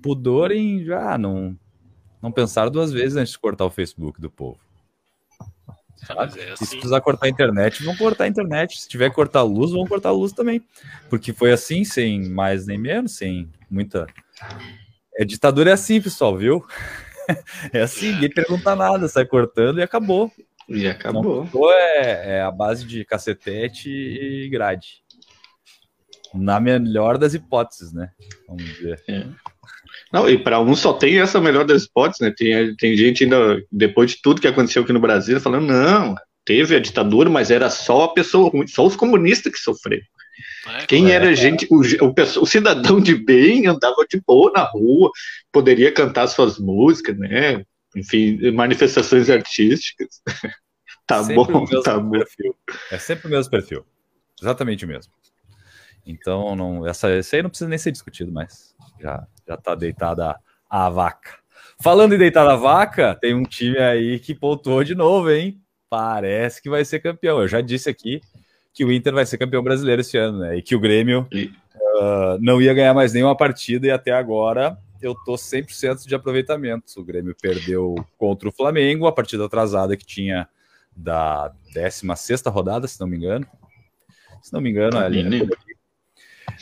[0.01, 1.55] pudor em já não,
[2.22, 4.58] não pensar duas vezes antes de cortar o Facebook do povo.
[6.06, 6.40] Sabe?
[6.40, 6.64] É assim.
[6.64, 8.80] Se precisar cortar a internet, vão cortar a internet.
[8.80, 10.64] Se tiver que cortar a luz, vão cortar a luz também.
[11.08, 14.06] Porque foi assim, sem mais nem menos, sem muita.
[15.16, 16.64] É, ditadura é assim, pessoal, viu?
[17.72, 20.32] É assim, ninguém pergunta nada, sai cortando e acabou.
[20.68, 21.48] E acabou.
[21.54, 25.04] Não, é, é a base de cacetete e grade.
[26.34, 28.10] Na melhor das hipóteses, né?
[28.48, 29.00] Vamos ver.
[29.06, 29.28] É.
[30.12, 32.34] Não, e para um só tem essa melhor das hipóteses, né?
[32.36, 36.74] Tem, tem gente ainda, depois de tudo que aconteceu aqui no Brasil, falando, não, teve
[36.74, 40.04] a ditadura, mas era só a pessoa, só os comunistas que sofreram.
[40.66, 44.62] É, Quem era é, gente, o, o, o, cidadão de bem andava de boa na
[44.62, 45.11] rua,
[45.52, 47.64] poderia cantar suas músicas, né?
[47.96, 50.20] enfim, manifestações artísticas.
[51.06, 52.11] tá sempre bom, tá bom.
[52.11, 52.56] Perfil.
[52.90, 53.84] É sempre o mesmo perfil.
[54.40, 55.12] Exatamente o mesmo.
[56.06, 60.36] Então, não, essa, esse aí não precisa nem ser discutido, mas já, já tá deitada
[60.68, 61.38] a, vaca.
[61.82, 65.61] Falando em deitada a vaca, tem um time aí que pontuou de novo, hein?
[65.88, 67.40] Parece que vai ser campeão.
[67.40, 68.20] Eu já disse aqui
[68.72, 70.57] que o Inter vai ser campeão brasileiro esse ano, né?
[70.57, 75.14] E que o Grêmio uh, não ia ganhar mais nenhuma partida e até agora eu
[75.24, 76.84] tô 100% de aproveitamento.
[76.96, 80.48] O Grêmio perdeu contra o Flamengo, a partida atrasada que tinha
[80.94, 83.46] da 16 rodada, se não me engano.
[84.42, 85.48] Se não me engano, ali,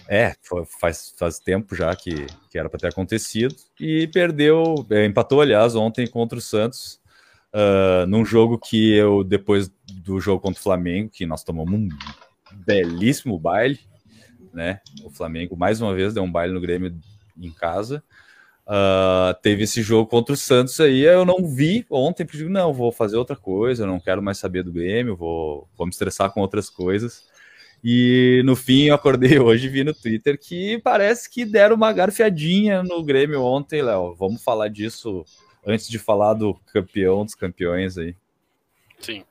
[0.09, 0.34] é,
[0.80, 3.54] faz, faz tempo já que, que era para ter acontecido.
[3.78, 6.98] E perdeu, é, empatou, aliás, ontem contra o Santos,
[7.52, 9.70] uh, num jogo que eu, depois
[10.02, 11.88] do jogo contra o Flamengo, que nós tomamos um
[12.64, 13.78] belíssimo baile,
[14.52, 14.80] né?
[15.04, 16.98] O Flamengo, mais uma vez, deu um baile no Grêmio
[17.38, 18.02] em casa.
[18.66, 22.72] Uh, teve esse jogo contra o Santos aí, eu não vi ontem, porque digo, não,
[22.72, 26.40] vou fazer outra coisa, não quero mais saber do Grêmio, vou, vou me estressar com
[26.40, 27.26] outras coisas.
[27.83, 31.93] E no fim eu acordei hoje e vi no Twitter que parece que deram uma
[31.93, 34.14] garfiadinha no Grêmio ontem, Léo.
[34.14, 35.24] Vamos falar disso
[35.66, 38.14] antes de falar do campeão dos campeões aí.
[39.01, 39.24] Sim.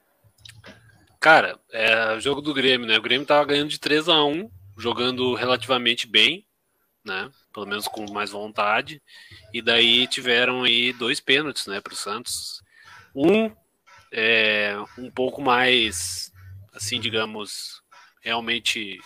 [1.19, 2.97] Cara, é o jogo do Grêmio, né?
[2.97, 6.45] O Grêmio tava ganhando de 3 a 1 jogando relativamente bem,
[7.03, 7.29] né?
[7.51, 9.01] Pelo menos com mais vontade.
[9.51, 12.61] E daí tiveram aí dois pênaltis, né, para o Santos.
[13.15, 13.51] Um
[14.11, 16.31] é, um pouco mais,
[16.73, 17.81] assim, digamos,
[18.27, 18.99] realmente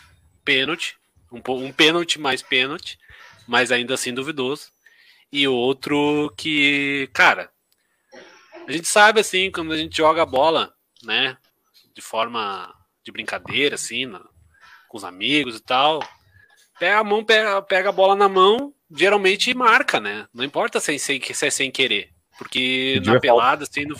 [0.43, 0.97] pênalti,
[1.31, 2.97] um, um pênalti mais pênalti,
[3.47, 4.71] mas ainda assim duvidoso.
[5.31, 7.51] E outro que, cara,
[8.67, 11.37] a gente sabe assim, quando a gente joga a bola, né,
[11.93, 14.19] de forma de brincadeira, assim, na,
[14.89, 16.03] com os amigos e tal,
[16.79, 20.27] pega a mão, pega, pega a bola na mão, geralmente marca, né?
[20.33, 22.09] Não importa se é sem, se é sem querer.
[22.37, 23.95] Porque pediu na é pelada, assim, no...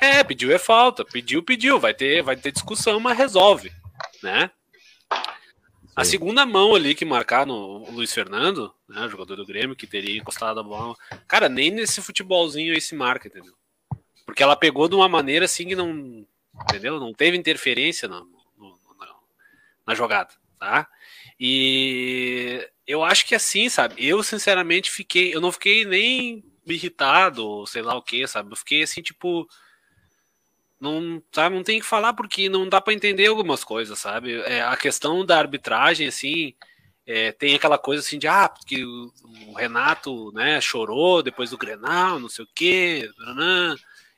[0.00, 3.70] é, pediu é falta, pediu, pediu, vai ter, vai ter discussão, mas resolve,
[4.22, 4.50] né?
[5.94, 10.18] A segunda mão ali que marcar no Luiz Fernando, né, jogador do Grêmio, que teria
[10.18, 10.96] encostado a bola.
[11.28, 13.54] Cara, nem nesse futebolzinho aí se marca, entendeu?
[14.24, 16.26] Porque ela pegou de uma maneira assim que não.
[16.64, 16.98] Entendeu?
[16.98, 18.26] Não teve interferência no,
[18.98, 19.06] na,
[19.86, 20.88] na jogada, tá?
[21.38, 23.94] E eu acho que assim, sabe?
[23.98, 25.34] Eu, sinceramente, fiquei.
[25.34, 28.52] Eu não fiquei nem irritado, sei lá o que, sabe?
[28.52, 29.46] Eu fiquei assim, tipo.
[30.82, 34.40] Não, sabe, não tem que falar porque não dá para entender algumas coisas, sabe?
[34.40, 36.54] É, a questão da arbitragem, assim,
[37.06, 39.12] é, tem aquela coisa assim de ah, porque o,
[39.48, 43.08] o, Renato né, chorou depois do Grenal, não sei o quê,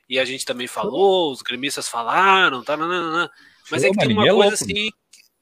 [0.09, 4.31] e a gente também falou, os gremistas falaram, tá, mas é que tem uma é
[4.31, 4.89] coisa assim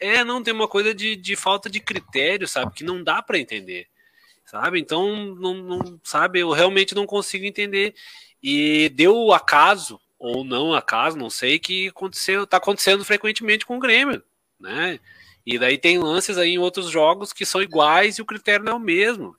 [0.04, 2.74] é, não, tem uma coisa de, de falta de critério, sabe?
[2.74, 3.88] Que não dá para entender,
[4.46, 4.78] sabe?
[4.78, 6.40] Então, não, não, sabe?
[6.40, 7.96] Eu realmente não consigo entender.
[8.42, 13.80] E deu acaso, ou não acaso, não sei, que aconteceu, tá acontecendo frequentemente com o
[13.80, 14.24] Grêmio,
[14.58, 14.98] né?
[15.46, 18.72] E daí tem lances aí em outros jogos que são iguais e o critério não
[18.72, 19.36] é o mesmo.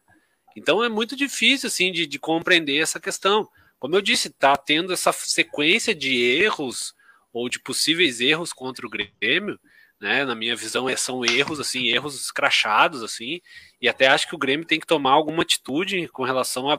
[0.55, 3.49] Então é muito difícil assim de, de compreender essa questão.
[3.79, 6.95] Como eu disse, tá tendo essa sequência de erros
[7.33, 9.59] ou de possíveis erros contra o Grêmio,
[9.99, 10.23] né?
[10.27, 13.41] Na minha visão, é, são erros assim, erros escrachados assim,
[13.81, 16.79] e até acho que o Grêmio tem que tomar alguma atitude com relação a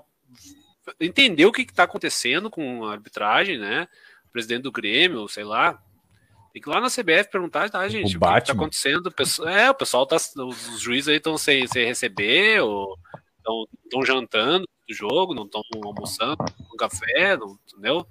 [0.99, 3.87] entender o que está acontecendo com a arbitragem, né?
[4.27, 5.81] O presidente do Grêmio, sei lá,
[6.53, 9.07] tem que ir lá na CBF perguntar, tá, gente, o, o que, está acontecendo?
[9.07, 12.97] O pessoal, é, o pessoal tá, os juízes aí estão sem, sem receber, ou
[13.83, 18.07] estão jantando do jogo, não estão almoçando, com café, não, entendeu?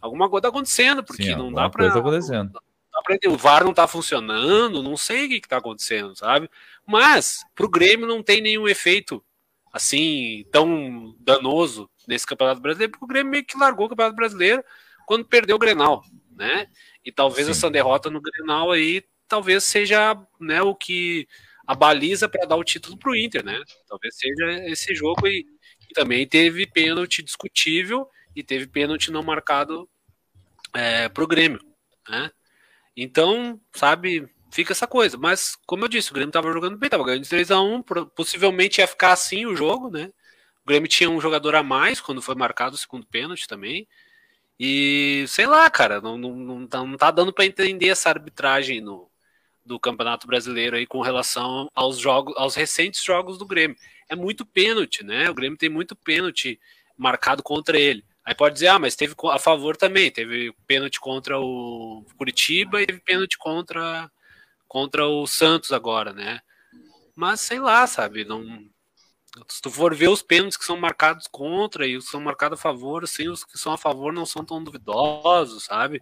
[0.00, 1.88] Alguma coisa está acontecendo, porque Sim, não dá para.
[1.88, 2.52] acontecendo.
[3.26, 6.48] o VAR não está funcionando, não sei o que está acontecendo, sabe?
[6.86, 9.22] Mas para o Grêmio não tem nenhum efeito
[9.72, 14.64] assim tão danoso nesse Campeonato Brasileiro, porque o Grêmio meio que largou o Campeonato Brasileiro
[15.06, 16.02] quando perdeu o Grenal,
[16.36, 16.66] né?
[17.04, 17.52] E talvez Sim.
[17.52, 21.26] essa derrota no Grenal aí talvez seja né, o que
[21.64, 23.62] a baliza para dar o título para o Inter, né?
[23.88, 25.46] Talvez seja esse jogo e,
[25.88, 29.88] e, também teve pênalti discutível e teve pênalti não marcado
[30.74, 31.60] é, para o Grêmio,
[32.08, 32.30] né?
[32.96, 35.16] Então, sabe, fica essa coisa.
[35.18, 37.82] Mas, como eu disse, o Grêmio estava jogando bem, estava ganhando 3 a 1
[38.14, 40.10] possivelmente ia ficar assim o jogo, né?
[40.64, 43.86] O Grêmio tinha um jogador a mais quando foi marcado o segundo pênalti também.
[44.58, 48.80] E sei lá, cara, não, não, não, tá, não tá dando para entender essa arbitragem
[48.80, 49.10] no,
[49.64, 53.76] do Campeonato Brasileiro aí com relação aos jogos, aos recentes jogos do Grêmio.
[54.08, 55.30] É muito pênalti, né?
[55.30, 56.60] O Grêmio tem muito pênalti
[56.96, 58.04] marcado contra ele.
[58.24, 62.86] Aí pode dizer, ah, mas teve a favor também, teve pênalti contra o Curitiba e
[62.86, 64.10] teve pênalti contra
[64.70, 66.38] contra o Santos agora, né?
[67.16, 68.70] Mas sei lá, sabe, não
[69.48, 72.58] se tu for ver os pênaltis que são marcados contra e os que são marcados
[72.58, 76.00] a favor, assim, os que são a favor não são tão duvidosos, sabe?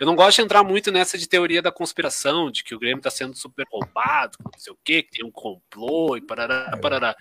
[0.00, 2.98] Eu não gosto de entrar muito nessa de teoria da conspiração, de que o Grêmio
[2.98, 6.76] está sendo super roubado, não sei o quê, que tem um complô e parará, é.
[6.76, 7.16] parará.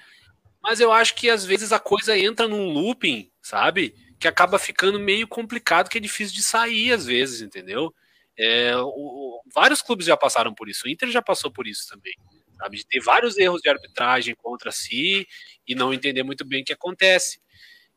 [0.62, 3.96] Mas eu acho que às vezes a coisa entra num looping, sabe?
[4.20, 7.94] Que acaba ficando meio complicado, que é difícil de sair às vezes, entendeu?
[8.38, 12.14] É, o, vários clubes já passaram por isso, o Inter já passou por isso também
[12.58, 12.78] sabe?
[12.78, 15.28] De ter vários erros de arbitragem contra si
[15.68, 17.40] e não entender muito bem o que acontece.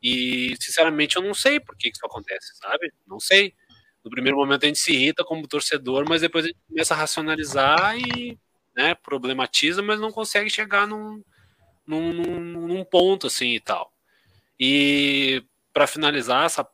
[0.02, 2.92] E, sinceramente, eu não sei por que isso acontece, sabe?
[3.06, 3.54] Não sei.
[4.04, 6.96] No primeiro momento a gente se irrita como torcedor, mas depois a gente começa a
[6.96, 8.38] racionalizar e
[8.74, 11.22] né, problematiza, mas não consegue chegar num,
[11.86, 13.92] num, num ponto assim e tal.
[14.58, 15.42] E
[15.72, 16.66] para finalizar essa,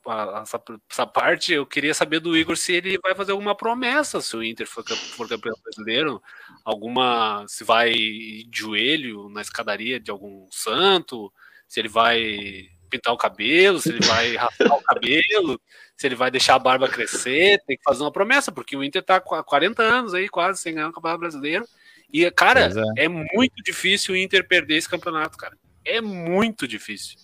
[0.42, 4.34] essa, essa, parte, eu queria saber do Igor se ele vai fazer alguma promessa se
[4.36, 6.22] o Inter for, for campeão brasileiro,
[6.64, 11.32] alguma se vai de joelho na escadaria de algum santo,
[11.68, 15.60] se ele vai pintar o cabelo, se ele vai raspar o cabelo,
[15.96, 19.02] se ele vai deixar a barba crescer, tem que fazer uma promessa, porque o Inter
[19.02, 21.66] tá há 40 anos aí quase sem ganhar o Campeonato Brasileiro.
[22.10, 23.04] E, cara, é.
[23.04, 25.58] é muito difícil o Inter perder esse campeonato, cara.
[25.84, 27.16] É muito difícil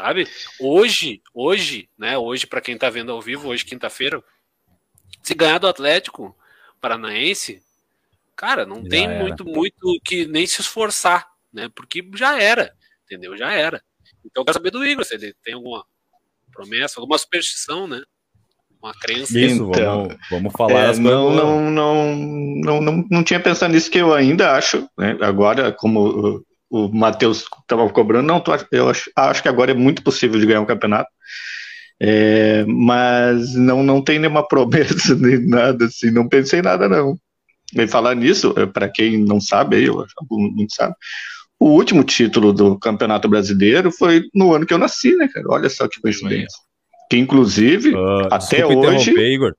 [0.00, 0.26] sabe?
[0.58, 2.16] Hoje, hoje, né?
[2.16, 4.22] Hoje, para quem tá vendo ao vivo, hoje, quinta-feira,
[5.22, 6.34] se ganhar do Atlético
[6.80, 7.62] Paranaense,
[8.34, 9.22] cara, não já tem era.
[9.22, 11.70] muito, muito que nem se esforçar, né?
[11.74, 12.72] Porque já era,
[13.04, 13.36] entendeu?
[13.36, 13.82] Já era.
[14.24, 15.84] Então, eu quero saber do Igor se ele tem alguma
[16.50, 18.02] promessa, alguma superstição, né?
[18.82, 19.38] Uma crença.
[19.38, 20.94] Isso, então, vamos, vamos falar.
[20.94, 25.18] É, não, não, não, não, não, não tinha pensado nisso que eu ainda acho, né?
[25.20, 30.38] Agora, como o Matheus estava cobrando, não, eu acho, acho, que agora é muito possível
[30.38, 31.10] de ganhar um campeonato.
[32.02, 37.18] É, mas não, não tem nenhuma promessa nem nada assim, não pensei em nada não.
[37.74, 40.94] E falar nisso, é, para quem não sabe, eu acho que muito sabe,
[41.58, 45.46] o último título do Campeonato Brasileiro foi no ano que eu nasci, né, cara?
[45.50, 46.58] Olha só que coincidência.
[47.10, 49.54] Que inclusive, uh, até hoje, Igor.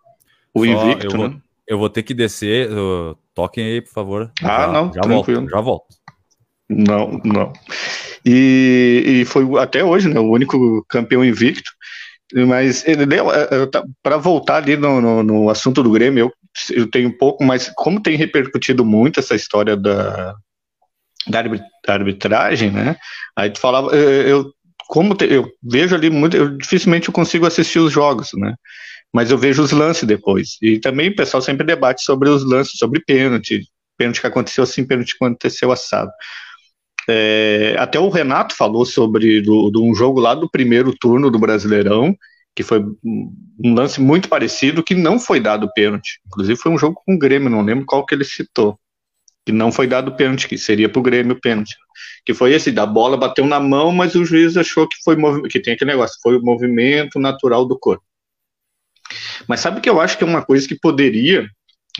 [0.53, 1.37] o Invicto, eu vou, né?
[1.67, 4.31] eu vou ter que descer, uh, toquem aí, por favor.
[4.41, 5.41] Ah, já, não, já tranquilo.
[5.41, 6.00] Volto, já volto.
[6.71, 7.51] Não, não.
[8.25, 11.69] E, e foi até hoje, né, o único campeão invicto.
[12.33, 16.31] Mas é, é, tá, para voltar ali no, no, no, assunto do Grêmio,
[16.69, 20.33] eu, eu tenho um pouco, mas como tem repercutido muito essa história da,
[21.27, 21.43] da
[21.89, 22.95] arbitragem, né?
[23.35, 24.49] Aí tu falava, eu
[24.87, 28.55] como te, eu vejo ali muito, eu dificilmente eu consigo assistir os jogos, né?
[29.13, 30.57] Mas eu vejo os lances depois.
[30.61, 33.65] E também o pessoal sempre debate sobre os lances, sobre pênalti,
[33.97, 36.11] pênalti que aconteceu assim, pênalti que aconteceu assado.
[37.07, 41.39] É, até o Renato falou sobre do, do, um jogo lá do primeiro turno do
[41.39, 42.15] Brasileirão,
[42.55, 46.19] que foi um lance muito parecido, que não foi dado pênalti.
[46.27, 48.77] Inclusive foi um jogo com o Grêmio, não lembro qual que ele citou.
[49.45, 51.75] Que não foi dado pênalti, que seria para o Grêmio pênalti.
[52.25, 55.15] Que foi esse, da bola bateu na mão, mas o juiz achou que foi
[55.49, 58.03] que tem aquele negócio, foi o movimento natural do corpo.
[59.47, 61.47] Mas sabe que eu acho que é uma coisa que poderia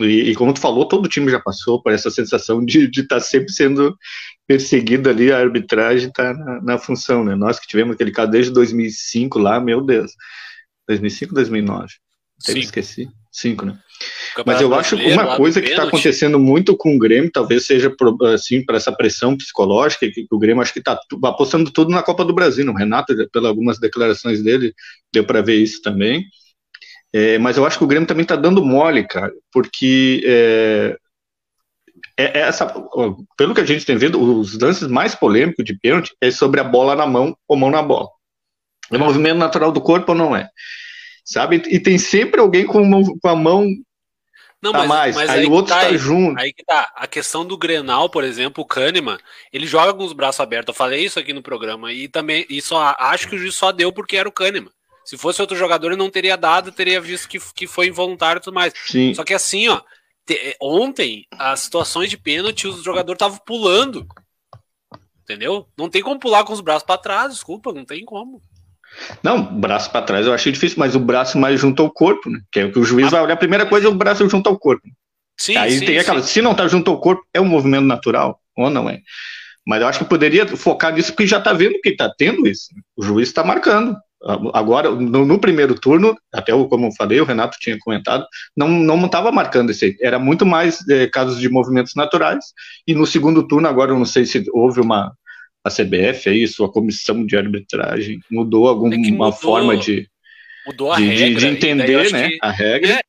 [0.00, 3.16] E, e, como tu falou, todo o time já passou por essa sensação de estar
[3.16, 3.94] tá sempre sendo
[4.46, 7.34] perseguido ali, a arbitragem está na, na, função, né?
[7.34, 10.12] Nós que tivemos aquele caso desde 2005 lá, meu Deus.
[10.88, 11.88] 2005, 2009?
[12.42, 13.08] Até esqueci.
[13.30, 13.78] Cinco, né?
[14.44, 17.94] Mas eu acho que uma coisa que está acontecendo muito com o Grêmio, talvez seja
[18.34, 22.24] assim para essa pressão psicológica, que, o Grêmio acho que está apostando tudo na Copa
[22.24, 22.68] do Brasil.
[22.70, 24.74] O Renato, pelas algumas declarações dele,
[25.12, 26.26] deu para ver isso também.
[27.12, 30.96] É, mas eu acho que o Grêmio também está dando mole, cara, porque é,
[32.22, 32.66] é, é essa,
[33.36, 36.64] pelo que a gente tem vendo, os lances mais polêmicos de pênalti é sobre a
[36.64, 38.08] bola na mão ou mão na bola.
[38.90, 40.48] É movimento natural do corpo ou não é?
[41.24, 41.62] Sabe?
[41.66, 42.82] E tem sempre alguém com,
[43.24, 43.66] a mão
[44.62, 45.16] não, mas, mais.
[45.16, 46.38] Mas aí, aí o outro está tá junto.
[46.40, 46.90] Aí que tá.
[46.94, 49.18] A questão do Grenal, por exemplo, o Kahneman,
[49.52, 50.72] ele joga com os braços abertos.
[50.72, 51.92] Eu falei isso aqui no programa.
[51.92, 54.70] E também, e só acho que o juiz só deu porque era o Kahneman.
[55.04, 58.42] Se fosse outro jogador, ele não teria dado, teria visto que, que foi involuntário e
[58.42, 58.72] tudo mais.
[58.86, 59.12] Sim.
[59.14, 59.80] Só que assim, ó,
[60.34, 64.06] te, ontem, as situações de pênalti, os jogadores estavam pulando.
[65.22, 65.66] Entendeu?
[65.78, 68.40] Não tem como pular com os braços para trás, desculpa, não tem como.
[69.22, 72.40] Não, braço para trás eu achei difícil, mas o braço mais junto ao corpo, né?
[72.50, 73.34] Que é o que o juiz ah, vai olhar.
[73.34, 74.86] A primeira coisa é o braço junto ao corpo.
[75.38, 76.28] Sim, Aí sim, tem aquela, sim.
[76.28, 79.00] se não tá junto ao corpo, é um movimento natural ou não é?
[79.66, 82.66] Mas eu acho que poderia focar nisso porque já tá vendo que tá tendo isso.
[82.96, 83.96] O juiz está marcando.
[84.54, 88.24] Agora, no, no, primeiro turno, até como eu falei, o Renato tinha comentado,
[88.56, 89.96] não não estava marcando esse.
[90.00, 92.44] Era muito mais é, casos de movimentos naturais.
[92.86, 95.12] E no segundo turno, agora eu não sei se houve uma
[95.64, 100.08] a CBF aí, sua comissão de arbitragem, mudou alguma é mudou, forma de,
[100.66, 102.94] mudou a de, regra, de entender né, a regra.
[102.94, 103.00] É,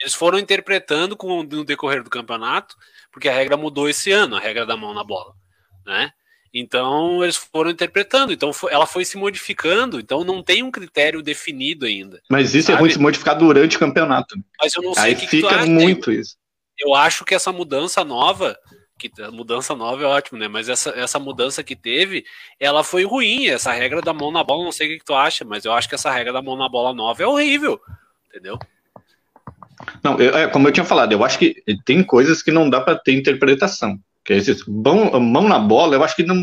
[0.00, 2.76] eles foram interpretando com, no decorrer do campeonato,
[3.10, 5.32] porque a regra mudou esse ano, a regra da mão na bola,
[5.86, 6.10] né?
[6.54, 11.84] Então eles foram interpretando, então ela foi se modificando, então não tem um critério definido
[11.84, 12.22] ainda.
[12.30, 12.78] Mas isso sabe?
[12.78, 14.36] é ruim se modificar durante o campeonato.
[14.60, 16.36] Mas eu não sei Aí que fica que muito isso.
[16.78, 18.56] Eu acho que essa mudança nova
[18.96, 20.46] que a mudança nova é ótimo, né?
[20.46, 22.24] Mas essa, essa mudança que teve,
[22.60, 23.48] ela foi ruim.
[23.48, 25.72] Essa regra da mão na bola, não sei o que, que tu acha, mas eu
[25.72, 27.80] acho que essa regra da mão na bola nova é horrível,
[28.28, 28.56] entendeu?
[30.02, 32.80] Não, eu, é, como eu tinha falado, eu acho que tem coisas que não dá
[32.80, 33.98] para ter interpretação.
[34.24, 36.36] Que é mão, mão na bola, eu acho que não.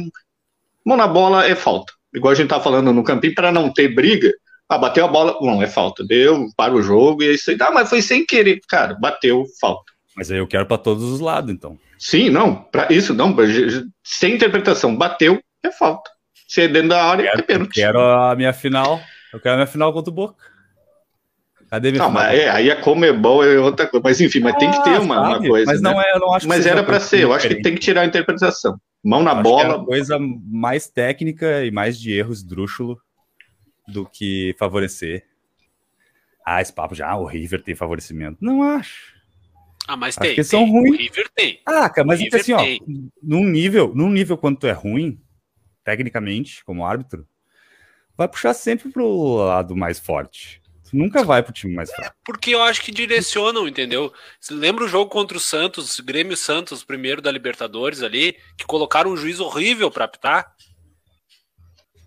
[0.85, 1.93] Mão na bola é falta.
[2.13, 4.31] Igual a gente tá falando no campinho, para não ter briga.
[4.67, 6.03] Ah, bateu a bola, não, é falta.
[6.03, 7.57] Deu, para o jogo e é isso aí.
[7.59, 8.59] Ah, mas foi sem querer.
[8.69, 9.91] Cara, bateu, falta.
[10.15, 11.77] Mas aí eu quero para todos os lados, então.
[11.97, 13.35] Sim, não, para isso não,
[14.03, 16.09] sem interpretação, bateu, é falta.
[16.47, 17.79] Se é dentro da área, quero, é pênalti.
[17.79, 18.99] Eu quero a minha final,
[19.31, 20.35] eu quero a minha final contra o Boca.
[21.71, 22.11] Cadê minha não?
[22.11, 24.99] Mas é, aí a Comebol é outra coisa, mas enfim, mas ah, tem que ter
[24.99, 25.71] uma, uma coisa.
[25.71, 25.89] Mas né?
[25.89, 28.01] não é, eu não acho Mas era para ser, eu acho que tem que tirar
[28.01, 28.77] a interpretação.
[29.01, 29.75] Mão na bola.
[29.75, 32.99] é coisa mais técnica e mais de erro esdrúxulo
[33.87, 35.23] do que favorecer.
[36.45, 38.37] Ah, esse papo já, o River tem favorecimento.
[38.41, 39.13] Não acho.
[39.87, 40.31] Ah, mas tem.
[40.31, 40.93] Porque são ruins.
[40.93, 41.61] O River tem.
[41.65, 42.61] Ah, cara, mas é assim, ó,
[43.23, 45.21] num nível, num nível quanto é ruim,
[45.85, 47.25] tecnicamente, como árbitro,
[48.17, 50.60] vai puxar sempre pro lado mais forte.
[50.91, 52.15] Tu nunca vai pro time mais é, fraco.
[52.25, 54.11] porque eu acho que direcionam, entendeu?
[54.39, 59.09] Você lembra o jogo contra o Santos, Grêmio Santos, primeiro da Libertadores ali, que colocaram
[59.09, 60.53] um juiz horrível para apitar?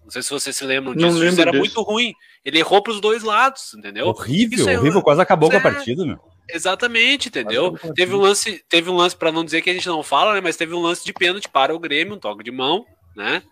[0.05, 1.19] Não sei se vocês se lembram disso.
[1.19, 1.59] Não era disso.
[1.59, 2.13] muito ruim.
[2.45, 4.07] Ele errou pros dois lados, entendeu?
[4.07, 5.01] Horrível, é, horrível.
[5.01, 6.21] Quase acabou com a é partida, meu.
[6.47, 7.79] Exatamente, entendeu?
[7.95, 10.43] Teve um lance, teve um lance para não dizer que a gente não fala, né?
[10.43, 12.85] Mas teve um lance de pênalti para o Grêmio, um toque de mão,
[13.17, 13.43] né?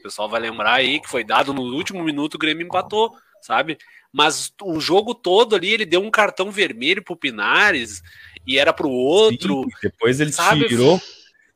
[0.00, 3.78] O pessoal vai lembrar aí que foi dado no último minuto, o Grêmio empatou, sabe?
[4.12, 8.02] Mas o jogo todo ali, ele deu um cartão vermelho pro Pinares
[8.46, 9.62] e era pro outro.
[9.62, 10.66] Sim, depois ele sabe?
[10.68, 11.00] tirou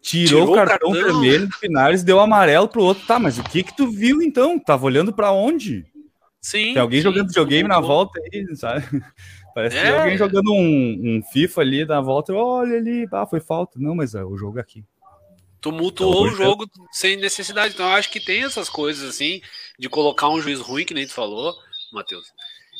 [0.00, 3.04] Tirou, tirou o cartão, cartão, vermelho do Pinares, deu amarelo pro outro.
[3.06, 4.58] Tá, mas o que que tu viu então?
[4.58, 5.84] Tava olhando para onde?
[6.40, 6.72] Sim.
[6.72, 8.84] Tem alguém sim, jogando videogame na volta aí, sabe?
[9.54, 9.82] Parece é.
[9.82, 10.56] que alguém jogando um,
[11.18, 13.78] um, FIFA ali na volta, olha ali, ah, foi falta.
[13.78, 14.84] Não, mas é, o jogo é aqui.
[15.60, 17.74] Tumultuou então, o jogo sem necessidade.
[17.74, 19.40] Então, eu acho que tem essas coisas assim,
[19.76, 21.52] de colocar um juiz ruim, que nem tu falou,
[21.92, 22.32] Matheus.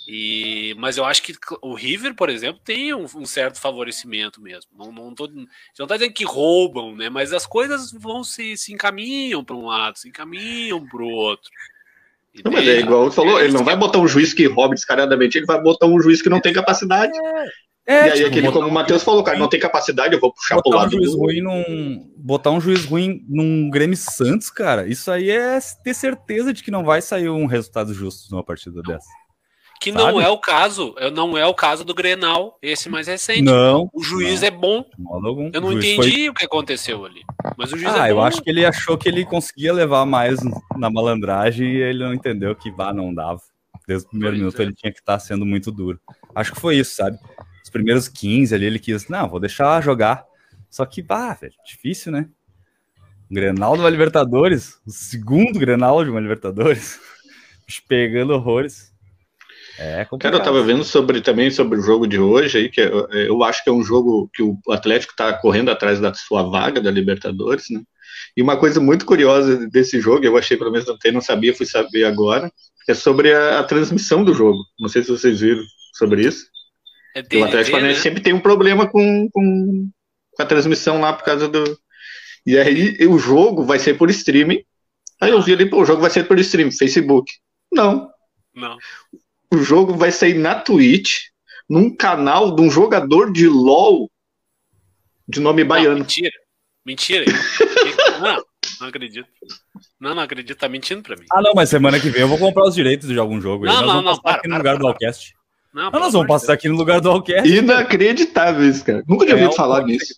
[0.06, 4.70] E, mas eu acho que o River, por exemplo, tem um, um certo favorecimento mesmo.
[4.74, 7.10] Não, não, tô, não tá dizendo que roubam, né?
[7.10, 11.50] Mas as coisas vão se, se encaminham para um lado, se encaminham para o outro.
[12.42, 15.36] Não, mas é igual você falou, ele não vai botar um juiz que rouba descaradamente,
[15.36, 17.12] ele vai botar um juiz que não tem capacidade.
[17.88, 20.30] É, e aí, tipo, aquele, como o Matheus falou, cara, não tem capacidade, eu vou
[20.30, 20.88] puxar pro lado.
[20.88, 25.58] Um juiz ruim num, botar um juiz ruim num Grêmio Santos, cara, isso aí é
[25.82, 29.08] ter certeza de que não vai sair um resultado justo numa partida dessa.
[29.80, 30.04] Que Sabe?
[30.04, 33.40] não é o caso, não é o caso do Grenal, esse mais recente.
[33.42, 33.88] Não.
[33.94, 34.84] O juiz não, é bom.
[35.54, 36.28] Eu não entendi foi...
[36.28, 37.22] o que aconteceu ali.
[37.56, 40.40] Mas o juiz ah, é eu acho que ele achou que ele conseguia levar mais
[40.76, 43.40] na malandragem e ele não entendeu que vá não dava.
[43.86, 44.62] Desde o primeiro pois minuto é.
[44.64, 45.98] ele tinha que estar sendo muito duro.
[46.34, 47.16] Acho que foi isso, sabe?
[47.68, 50.24] Os primeiros 15 ali, ele quis, não, vou deixar jogar.
[50.70, 52.26] Só que, bah, velho, difícil, né?
[53.30, 56.98] Grenal de uma Libertadores, o segundo Grenal de uma Libertadores,
[57.86, 58.90] pegando horrores.
[59.78, 60.06] É.
[60.18, 63.44] Cara, eu tava vendo sobre também sobre o jogo de hoje aí, que eu, eu
[63.44, 66.90] acho que é um jogo que o Atlético tá correndo atrás da sua vaga da
[66.90, 67.82] Libertadores, né?
[68.34, 71.66] E uma coisa muito curiosa desse jogo, eu achei pelo menos ontem, não sabia, fui
[71.66, 72.50] saber agora,
[72.88, 74.58] é sobre a, a transmissão do jogo.
[74.80, 75.62] Não sei se vocês viram
[75.94, 76.46] sobre isso.
[77.14, 78.02] É o Atlético Paranaense né?
[78.02, 79.90] sempre tem um problema com, com,
[80.32, 81.78] com a transmissão lá por causa do.
[82.46, 84.62] E aí o jogo vai ser por streaming.
[85.20, 87.30] Aí eu vi ali, pô, o jogo vai ser por streaming, Facebook.
[87.72, 88.08] Não.
[88.54, 88.76] Não.
[89.52, 91.28] O jogo vai sair na Twitch,
[91.68, 94.10] num canal de um jogador de LOL
[95.26, 95.90] de nome baiano.
[95.90, 96.32] Não, mentira.
[96.84, 97.24] Mentira.
[98.20, 98.42] não,
[98.80, 99.28] não acredito.
[100.00, 100.56] Não, não acredito.
[100.56, 101.26] Tá mentindo pra mim.
[101.30, 103.66] Ah, não, mas semana que vem eu vou comprar os direitos de algum jogo.
[103.66, 105.34] Não, não, não, para, aqui no lugar para, do Allcast.
[105.78, 107.48] Não, não nós vamos passar aqui no lugar do Allcast.
[107.48, 109.04] Inacreditável isso, cara.
[109.06, 110.12] Nunca tinha é ouvido um falar nisso.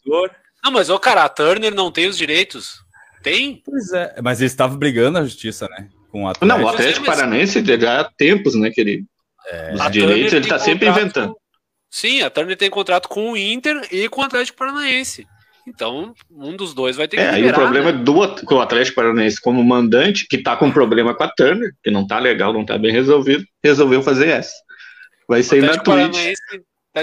[0.65, 2.81] Não, mas, ô, cara, a Turner não tem os direitos.
[3.23, 3.63] Tem?
[3.63, 5.89] Pois é, mas eles estavam brigando na justiça, né?
[6.11, 6.47] Com o Atlético.
[6.47, 9.05] Não, o Atlético Paranaense já há tempos, né, que ele...
[9.51, 9.75] É.
[9.75, 11.35] Os a direitos ele tá sempre inventando.
[11.35, 11.41] Com...
[11.91, 15.27] Sim, a Turner tem contrato com o Inter e com o Atlético Paranaense.
[15.69, 18.01] Então, um dos dois vai ter que é, liberar, Aí o problema né?
[18.01, 21.73] é do com o Atlético Paranaense como mandante, que tá com problema com a Turner,
[21.83, 24.55] que não tá legal, não tá bem resolvido, resolveu fazer essa.
[25.31, 26.35] Vai ser na Twitch,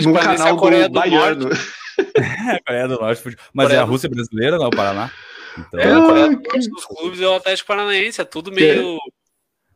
[0.03, 1.47] no canal do, do Baiano.
[2.13, 3.23] é, Coreia do Norte.
[3.53, 5.09] Mas Coreia é a Rússia brasileira, não é o Paraná?
[5.57, 8.99] Então, é, a Coreia do Norte dos clubes é o Atlético Paranaense, é tudo meio...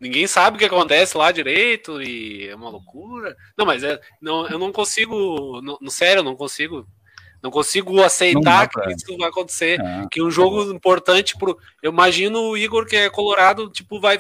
[0.02, 3.38] Ninguém sabe o que acontece lá direito e é uma loucura.
[3.58, 6.86] Não, mas é, não, eu não consigo, no, no sério, eu não consigo
[7.41, 8.88] não consigo aceitar pra...
[8.88, 9.80] que isso vai acontecer.
[9.80, 10.76] É, que um jogo é.
[10.76, 11.58] importante pro.
[11.82, 14.20] Eu imagino o Igor, que é colorado, tipo, vai,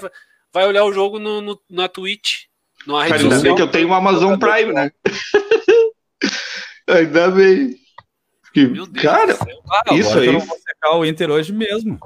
[0.53, 2.50] vai olhar o jogo no, no na Twitch.
[2.85, 4.91] Numa rede Ainda bem que eu tenho o Amazon Prime, né?
[6.87, 7.75] Ainda bem.
[8.53, 9.37] Que, Meu Deus cara,
[9.87, 10.27] ah, isso aí.
[10.27, 11.99] Eu não vou secar o Inter hoje mesmo.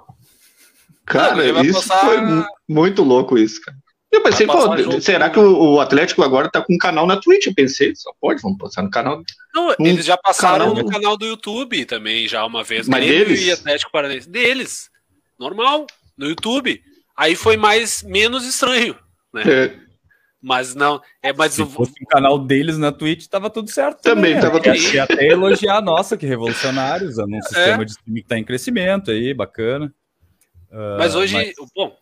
[1.05, 2.05] Cara, não, isso passar...
[2.05, 2.17] foi
[2.67, 3.77] muito louco isso, cara.
[4.11, 7.47] Eu pensei, pô, será que o, Atlético agora tá com um canal na Twitch?
[7.47, 9.21] Eu pensei, só pode, vamos passar no canal.
[9.53, 10.83] Não, um eles já passaram canal...
[10.83, 12.87] no canal do YouTube também, já uma vez.
[12.87, 13.41] Mas deles?
[13.41, 14.29] E Atlético Paranaense.
[14.29, 14.89] Deles.
[15.37, 15.85] Normal,
[16.17, 16.81] no YouTube.
[17.17, 18.95] Aí foi mais, menos estranho,
[19.33, 19.43] né?
[19.45, 19.84] É.
[20.45, 21.65] Mas não, é mais Se o...
[21.65, 24.03] fosse o canal deles na Twitch, tava tudo certo.
[24.03, 25.13] Também, também tava tudo certo.
[25.13, 27.41] até elogiar a nossa, que revolucionário, usando um é.
[27.41, 29.91] sistema de streaming que tá em crescimento aí, bacana.
[30.69, 31.51] Uh, mas hoje, mas...
[31.75, 31.97] bom,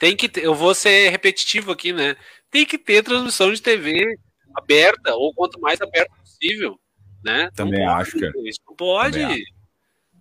[0.00, 2.16] tem que ter, eu vou ser repetitivo aqui, né?
[2.50, 4.18] Tem que ter transmissão de TV
[4.54, 6.80] aberta, ou quanto mais aberta possível,
[7.22, 7.50] né?
[7.54, 8.32] Também não acho, cara.
[8.42, 9.20] Isso não pode.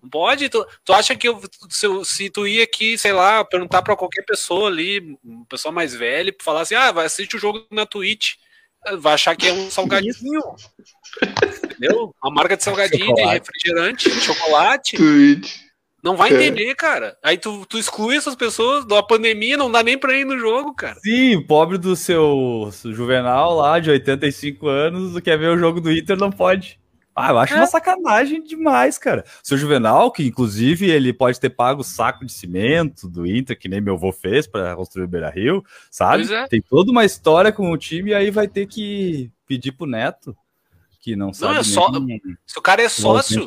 [0.01, 0.49] Não pode.
[0.49, 1.39] Tu, tu acha que eu,
[1.69, 5.93] se, se, tu ia aqui, sei lá, perguntar para qualquer pessoa ali, uma pessoa mais
[5.93, 8.33] velha, falar assim: ah, vai assistir o jogo na Twitch,
[8.99, 10.41] vai achar que é um salgadinho.
[11.63, 12.15] Entendeu?
[12.23, 13.27] Uma marca de salgadinho, chocolate.
[13.27, 14.97] de refrigerante, de chocolate.
[14.97, 15.71] Twitch.
[16.03, 16.33] Não vai é.
[16.33, 17.15] entender, cara.
[17.23, 20.73] Aí tu, tu exclui essas pessoas da pandemia, não dá nem pra ir no jogo,
[20.73, 20.99] cara.
[20.99, 26.17] Sim, pobre do seu Juvenal lá, de 85 anos, quer ver o jogo do Inter,
[26.17, 26.80] não pode.
[27.15, 27.57] Ah, eu acho é.
[27.57, 29.25] uma sacanagem demais, cara.
[29.43, 33.57] O seu Juvenal, que inclusive ele pode ter pago o saco de cimento do Inter,
[33.59, 36.31] que nem meu avô fez para construir o Beira Rio, sabe?
[36.33, 36.47] É.
[36.47, 40.35] Tem toda uma história com o time e aí vai ter que pedir pro Neto,
[41.01, 41.53] que não sabe.
[41.53, 41.91] Não, é só.
[42.45, 43.45] Se o cara é sócio,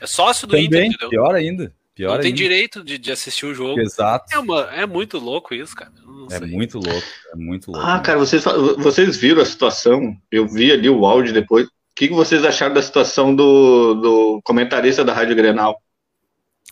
[0.00, 1.08] é sócio do Também, Inter, entendeu?
[1.10, 1.72] Pior ainda.
[1.94, 2.36] Pior não tem ainda.
[2.36, 3.80] direito de, de, assistir o jogo.
[3.80, 4.26] Exato.
[4.34, 5.92] É, uma, é muito louco isso, cara.
[6.30, 7.06] É muito louco.
[7.32, 7.86] É muito louco.
[7.86, 8.44] Ah, cara, vocês,
[8.76, 10.14] vocês viram a situação?
[10.30, 11.66] Eu vi ali o áudio depois.
[11.96, 15.80] O que, que vocês acharam da situação do, do comentarista da Rádio Grenal?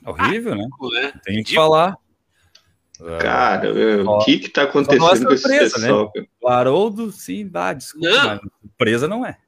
[0.05, 0.69] Horrível, ah, né?
[1.03, 1.13] né?
[1.25, 1.97] Tem que falar.
[3.21, 3.73] Cara,
[4.07, 6.13] o que que tá é acontecendo com esse pessoal?
[6.15, 6.27] Né?
[6.43, 8.41] O Haroldo, sim, dá, desculpa, não.
[8.61, 9.39] surpresa não é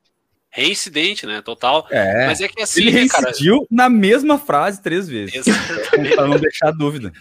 [0.49, 1.43] reincidente, né?
[1.43, 1.87] Total.
[1.91, 3.67] É, Mas é que assim, ele né, reincidiu cara...
[3.71, 5.45] na mesma frase três vezes.
[6.17, 7.13] para não deixar dúvida.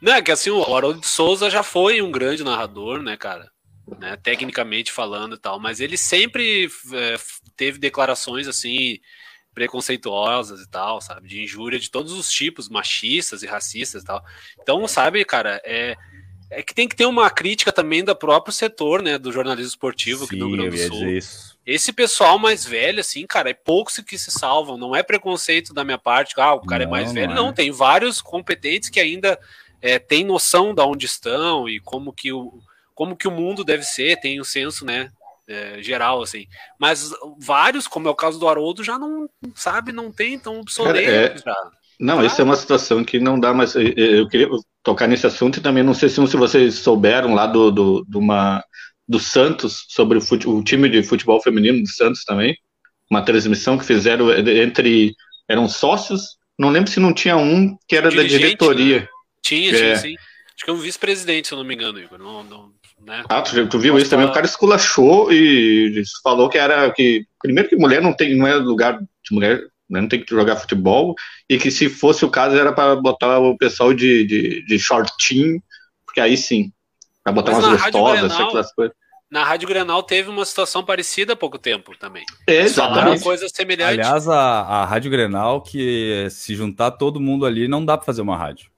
[0.00, 3.50] Não, é que assim, o Haroldo de Souza já foi um grande narrador, né, cara?
[3.98, 7.16] Né, tecnicamente falando e tal, mas ele sempre é,
[7.58, 8.98] teve declarações assim
[9.52, 14.24] preconceituosas e tal, sabe, de injúria de todos os tipos, machistas e racistas e tal.
[14.62, 15.96] Então, sabe, cara, é,
[16.48, 20.20] é que tem que ter uma crítica também do próprio setor, né, do jornalismo esportivo
[20.20, 21.08] Sim, aqui no Rio Grande do Sul.
[21.08, 21.58] Isso.
[21.66, 24.78] Esse pessoal mais velho, assim, cara, é poucos que se salvam.
[24.78, 27.26] Não é preconceito da minha parte, ah, o cara é não, é mais velho.
[27.26, 27.36] Não, é.
[27.36, 29.38] não, tem vários competentes que ainda
[29.82, 32.62] é, têm noção de onde estão e como que o,
[32.94, 35.10] como que o mundo deve ser, tem um senso, né,
[35.48, 36.46] é, geral, assim.
[36.78, 41.42] Mas vários, como é o caso do Haroldo, já não, sabe, não tem, tão obsoletos
[41.46, 41.54] é...
[42.00, 43.74] Não, isso é uma situação que não dá mais.
[43.74, 44.48] Eu queria
[44.84, 48.62] tocar nesse assunto e também não sei se vocês souberam lá do, do, do uma
[49.08, 52.56] do Santos, sobre o, fute, o, time de futebol feminino do Santos também.
[53.10, 55.14] uma transmissão que fizeram entre
[55.48, 59.00] eram sócios, não lembro se não tinha um que era da diretoria.
[59.00, 59.08] Né?
[59.42, 59.96] Tinha, tinha, é.
[59.96, 60.14] sim.
[60.54, 62.18] Acho que é um vice-presidente, se eu não me engano, Igor.
[62.18, 63.24] Não, não, né?
[63.28, 64.26] Ah, tu, tu viu Nossa, isso também?
[64.26, 68.54] O cara esculachou e falou que era que primeiro que mulher não tem, não é
[68.54, 71.14] lugar de mulher, né, não tem que jogar futebol
[71.48, 75.62] e que se fosse o caso era para botar o pessoal de, de, de shortinho,
[76.04, 76.72] porque aí sim,
[77.24, 78.96] para botar Mas umas gostosas, aquelas coisas.
[79.30, 82.24] Na Rádio Grenal teve uma situação parecida há pouco tempo também.
[82.46, 83.22] É, exatamente.
[83.22, 83.98] coisas semelhantes.
[83.98, 88.22] Aliás, a, a Rádio Grenal, que se juntar todo mundo ali, não dá para fazer
[88.22, 88.70] uma rádio.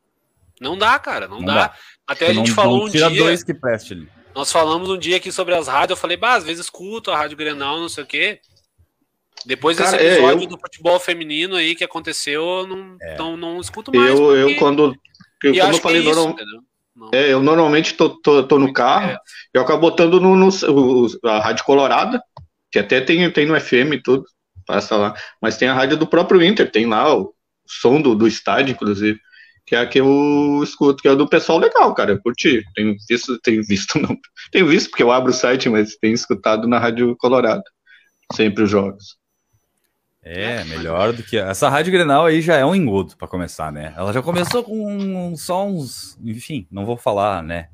[0.61, 1.55] Não dá, cara, não, não dá.
[1.55, 1.75] dá.
[2.07, 3.11] Até a gente não, falou não um dia.
[3.11, 4.09] dois que preste ali.
[4.34, 7.16] Nós falamos um dia aqui sobre as rádios, eu falei, bah, às vezes escuto a
[7.16, 8.40] Rádio Grenal, não sei o quê.
[9.44, 10.48] Depois Cara, desse é, episódio é, eu...
[10.48, 13.16] do futebol feminino aí que aconteceu, eu não, é.
[13.16, 14.11] não, não escuto mais.
[14.11, 14.40] Eu, porque...
[14.40, 14.96] eu quando,
[15.42, 16.36] eu, como eu falei, é isso,
[17.12, 19.18] é, eu normalmente tô, tô, tô no carro, é.
[19.55, 20.48] eu acabo botando no, no,
[21.24, 22.22] a Rádio Colorada,
[22.70, 24.24] que até tem, tem no FM e tudo,
[24.66, 25.14] passa lá.
[25.40, 27.34] Mas tem a rádio do próprio Inter, tem lá o
[27.66, 29.18] som do, do estádio, inclusive
[29.71, 32.11] que é a que eu escuto, que é do pessoal legal, cara.
[32.11, 32.61] Eu curti.
[32.75, 34.18] Tenho visto, tenho visto, não.
[34.51, 37.62] Tenho visto, porque eu abro o site, mas tenho escutado na Rádio Colorado.
[38.33, 39.16] Sempre os jogos.
[40.25, 41.39] É, melhor do que.
[41.39, 43.95] Essa Rádio Grenal aí já é um engodo para começar, né?
[43.97, 46.18] Ela já começou com só uns.
[46.21, 47.68] Enfim, não vou falar, né?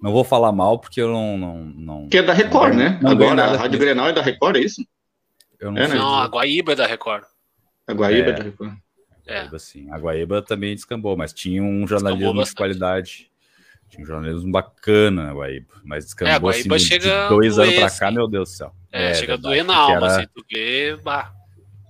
[0.00, 1.36] Não vou falar mal porque eu não.
[1.36, 3.00] não, não que é da Record, não, né?
[3.02, 4.86] Não Agora, a Rádio Grenal é da Record, é isso?
[5.58, 5.96] Eu não, é, sei.
[5.96, 6.00] Né?
[6.00, 7.24] Não, a Guaíba é da Record.
[7.88, 8.85] A Guaíba é, é da Record.
[9.26, 9.40] É.
[9.40, 9.90] Guaíba, sim.
[9.90, 13.30] A Guaíba também descambou, mas tinha um jornalismo de qualidade.
[13.88, 17.58] Tinha um jornalismo bacana na Guaíba, mas descambou é, a Guaíba assim, chega de dois
[17.58, 18.74] anos para cá, meu Deus do céu.
[18.92, 21.32] É, é chega a doer na alma, era, assim, tu vê, bah,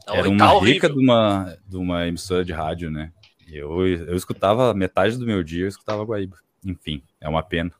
[0.05, 3.12] tá era uma rica de uma, de uma emissora de rádio, né?
[3.51, 6.37] Eu, eu escutava metade do meu dia, eu escutava Guaíba.
[6.64, 7.70] Enfim, é uma pena.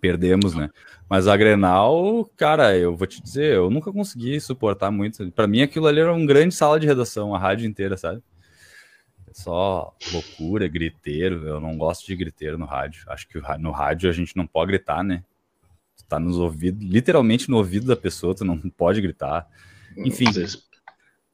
[0.00, 0.68] Perdemos, né?
[1.08, 5.30] Mas a Grenal, cara, eu vou te dizer, eu nunca consegui suportar muito.
[5.32, 8.22] Para mim, aquilo ali era um grande sala de redação, a rádio inteira, sabe?
[9.38, 11.46] Só loucura, griteiro.
[11.46, 13.04] Eu não gosto de griteiro no rádio.
[13.08, 15.22] Acho que no rádio a gente não pode gritar, né?
[15.96, 19.46] Tu tá nos ouvidos, literalmente no ouvido da pessoa, tu não pode gritar.
[19.96, 20.26] Enfim,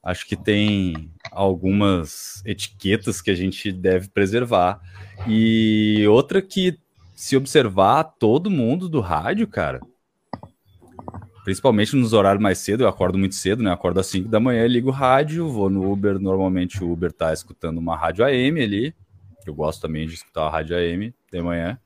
[0.03, 4.81] acho que tem algumas etiquetas que a gente deve preservar.
[5.27, 6.79] E outra que,
[7.15, 9.81] se observar todo mundo do rádio, cara,
[11.45, 13.71] principalmente nos horários mais cedo, eu acordo muito cedo, né?
[13.71, 17.33] acordo às 5 da manhã, ligo o rádio, vou no Uber, normalmente o Uber tá
[17.33, 18.95] escutando uma rádio AM ali,
[19.47, 21.79] eu gosto também de escutar a rádio AM de manhã.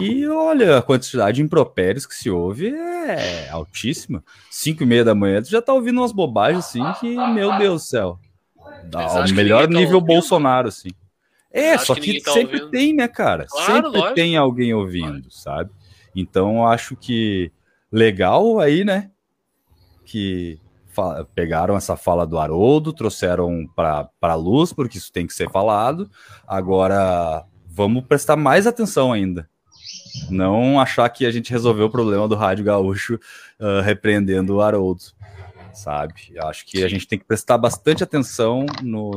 [0.00, 4.24] E olha, a quantidade de impropérios que se ouve é altíssima.
[4.50, 7.82] 5 e meia da manhã, tu já tá ouvindo umas bobagens assim que, meu Deus
[7.82, 8.18] do céu.
[8.84, 10.06] Dá o melhor tá nível ouvindo.
[10.06, 10.88] Bolsonaro, assim.
[11.52, 12.70] É, só que, que tá sempre ouvindo.
[12.70, 13.46] tem, né, cara?
[13.48, 14.14] Claro, sempre lógico.
[14.14, 15.70] tem alguém ouvindo, sabe?
[16.14, 17.52] Então, eu acho que
[17.94, 19.10] legal aí, né?
[20.04, 20.58] Que
[21.34, 26.10] pegaram essa fala do Haroldo, trouxeram para a luz, porque isso tem que ser falado.
[26.46, 29.48] Agora, vamos prestar mais atenção ainda.
[30.28, 33.14] Não achar que a gente resolveu o problema do Rádio Gaúcho
[33.58, 35.02] uh, repreendendo o Haroldo,
[35.72, 36.14] sabe?
[36.38, 39.12] Acho que a gente tem que prestar bastante atenção no,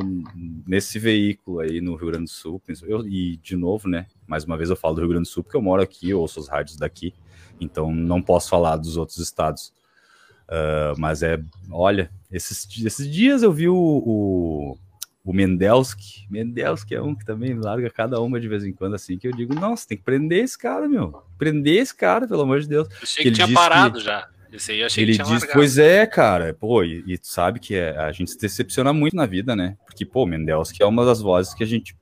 [0.67, 2.61] nesse veículo aí no Rio Grande do Sul.
[2.83, 4.07] Eu, e, de novo, né?
[4.25, 6.39] Mais uma vez eu falo do Rio Grande do Sul, porque eu moro aqui, ouço
[6.39, 7.13] os rádios daqui.
[7.59, 9.73] Então não posso falar dos outros estados.
[10.47, 11.39] Uh, mas é,
[11.69, 14.77] olha, esses, esses dias eu vi o, o,
[15.25, 16.25] o Mendelski.
[16.29, 19.33] Mendelski é um que também larga cada uma de vez em quando, assim, que eu
[19.33, 21.21] digo, nossa, tem que prender esse cara, meu.
[21.37, 22.87] Prender esse cara, pelo amor de Deus.
[22.89, 24.27] Eu achei que, que tinha parado que, já.
[24.51, 25.53] Esse aí eu achei ele que tinha diz, largado.
[25.53, 29.15] pois é, cara, pô, e, e tu sabe que é, a gente se decepciona muito
[29.15, 29.77] na vida, né?
[29.85, 31.93] Porque, pô, Mendelski é uma das vozes que a gente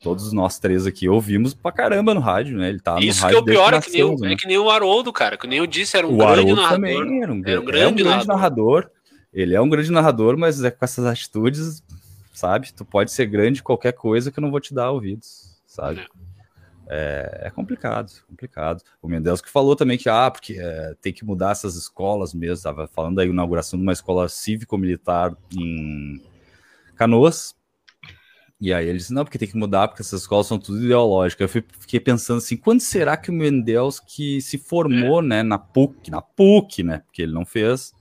[0.00, 2.68] todos nós três aqui ouvimos pra caramba no rádio, né?
[2.68, 4.32] Ele tá no Isso rádio que é o pior, é que, nem, né?
[4.32, 6.56] é que nem o Haroldo, cara, que nem eu disse, era um o grande Haroldo
[6.56, 6.76] narrador.
[6.76, 8.26] Também era um, era um grande, é um grande narrador.
[8.26, 8.90] narrador.
[9.32, 11.82] Ele é um grande narrador, mas é com essas atitudes,
[12.32, 12.72] sabe?
[12.72, 16.04] Tu pode ser grande qualquer coisa que eu não vou te dar ouvidos, sabe?
[16.88, 18.82] É, é complicado, complicado.
[19.00, 22.64] O Mendes que falou também que, ah, porque é, tem que mudar essas escolas mesmo,
[22.64, 26.20] tava falando da inauguração de uma escola cívico-militar em
[26.96, 27.54] Canoas,
[28.60, 31.54] e aí ele disse, não, porque tem que mudar, porque essas escolas são tudo ideológicas.
[31.54, 35.26] Eu fiquei pensando assim, quando será que o Mendels que se formou, é.
[35.26, 37.94] né, na PUC, na PUC, né, porque ele não fez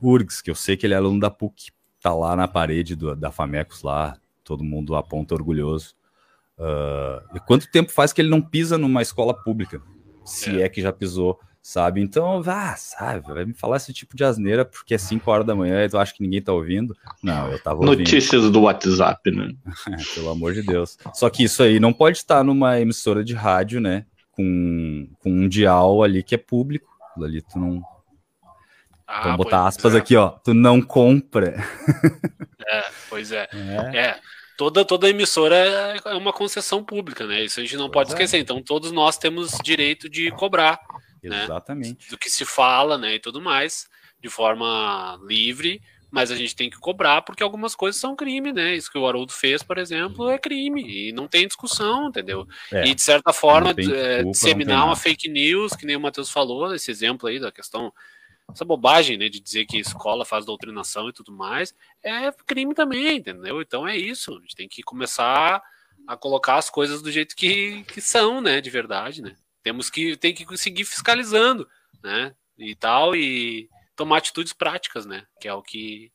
[0.00, 1.70] URGS, que eu sei que ele é aluno da PUC,
[2.00, 5.94] tá lá na parede do, da Famecos lá, todo mundo aponta orgulhoso.
[6.58, 9.82] Uh, e quanto tempo faz que ele não pisa numa escola pública?
[10.24, 12.00] Se é, é que já pisou sabe?
[12.00, 15.54] Então, vá, sabe, vai me falar esse tipo de asneira porque é 5 horas da
[15.54, 16.96] manhã e tu acha que ninguém tá ouvindo?
[17.22, 17.98] Não, eu tava ouvindo.
[17.98, 19.52] Notícias do WhatsApp, né?
[20.14, 20.96] Pelo amor de Deus.
[21.12, 24.06] Só que isso aí não pode estar numa emissora de rádio, né?
[24.32, 26.88] Com, com um dial ali que é público.
[27.22, 27.82] Ali tu não.
[29.06, 29.98] Ah, Vamos botar aspas é.
[29.98, 30.30] aqui, ó.
[30.30, 31.56] Tu não compra.
[32.70, 33.48] É, pois é.
[33.50, 33.96] é.
[33.96, 34.20] é.
[34.58, 35.56] Toda, toda emissora
[36.04, 37.44] é uma concessão pública, né?
[37.44, 38.12] Isso a gente não pois pode é.
[38.12, 38.38] esquecer.
[38.38, 40.78] Então, todos nós temos direito de cobrar.
[41.22, 41.44] Né?
[41.44, 42.04] Exatamente.
[42.04, 42.10] Né?
[42.10, 43.14] Do que se fala, né?
[43.14, 43.88] E tudo mais,
[44.20, 45.80] de forma livre
[46.10, 48.74] mas a gente tem que cobrar porque algumas coisas são crime, né?
[48.74, 52.46] Isso que o Haroldo fez, por exemplo, é crime e não tem discussão, entendeu?
[52.72, 56.74] É, e de certa forma, é, disseminar uma fake news, que nem o Matheus falou,
[56.74, 57.92] esse exemplo aí da questão,
[58.50, 63.18] essa bobagem, né, de dizer que escola faz doutrinação e tudo mais, é crime também,
[63.18, 63.60] entendeu?
[63.60, 65.62] Então é isso, a gente tem que começar
[66.06, 69.36] a colocar as coisas do jeito que, que são, né, de verdade, né?
[69.68, 71.68] Temos que, tem que seguir fiscalizando,
[72.02, 75.26] né, e tal, e tomar atitudes práticas, né?
[75.38, 76.10] Que é o que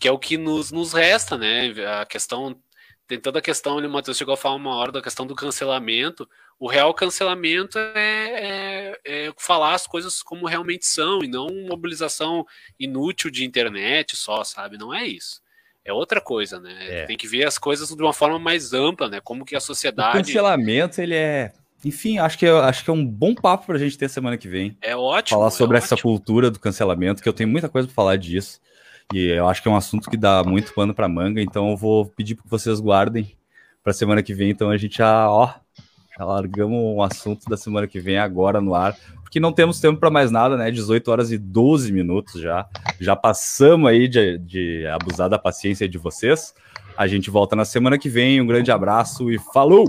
[0.00, 1.74] que é o que nos, nos resta, né?
[2.00, 2.58] A questão
[3.06, 6.26] tem toda a questão, o Matheus chegou a falar uma hora da questão do cancelamento.
[6.58, 12.46] O real cancelamento é, é, é, falar as coisas como realmente são e não mobilização
[12.78, 14.78] inútil de internet só, sabe?
[14.78, 15.42] Não é isso.
[15.84, 17.02] É outra coisa, né?
[17.02, 17.04] É.
[17.04, 19.20] Tem que ver as coisas de uma forma mais ampla, né?
[19.22, 20.16] Como que a sociedade.
[20.16, 21.52] O cancelamento, ele é
[21.84, 24.36] enfim, acho que, é, acho que é um bom papo para a gente ter semana
[24.36, 24.76] que vem.
[24.82, 25.38] É ótimo.
[25.38, 26.10] Falar sobre é essa ótimo.
[26.10, 28.60] cultura do cancelamento, que eu tenho muita coisa para falar disso.
[29.12, 31.76] E eu acho que é um assunto que dá muito pano para manga, então eu
[31.76, 33.32] vou pedir para vocês guardem
[33.82, 34.50] para semana que vem.
[34.50, 35.52] Então a gente já, ó,
[36.16, 39.98] já largamos um assunto da semana que vem agora no ar, porque não temos tempo
[39.98, 40.70] para mais nada, né?
[40.70, 42.68] 18 horas e 12 minutos já.
[43.00, 46.54] Já passamos aí de, de abusar da paciência de vocês.
[46.96, 48.40] A gente volta na semana que vem.
[48.40, 49.88] Um grande abraço e falou!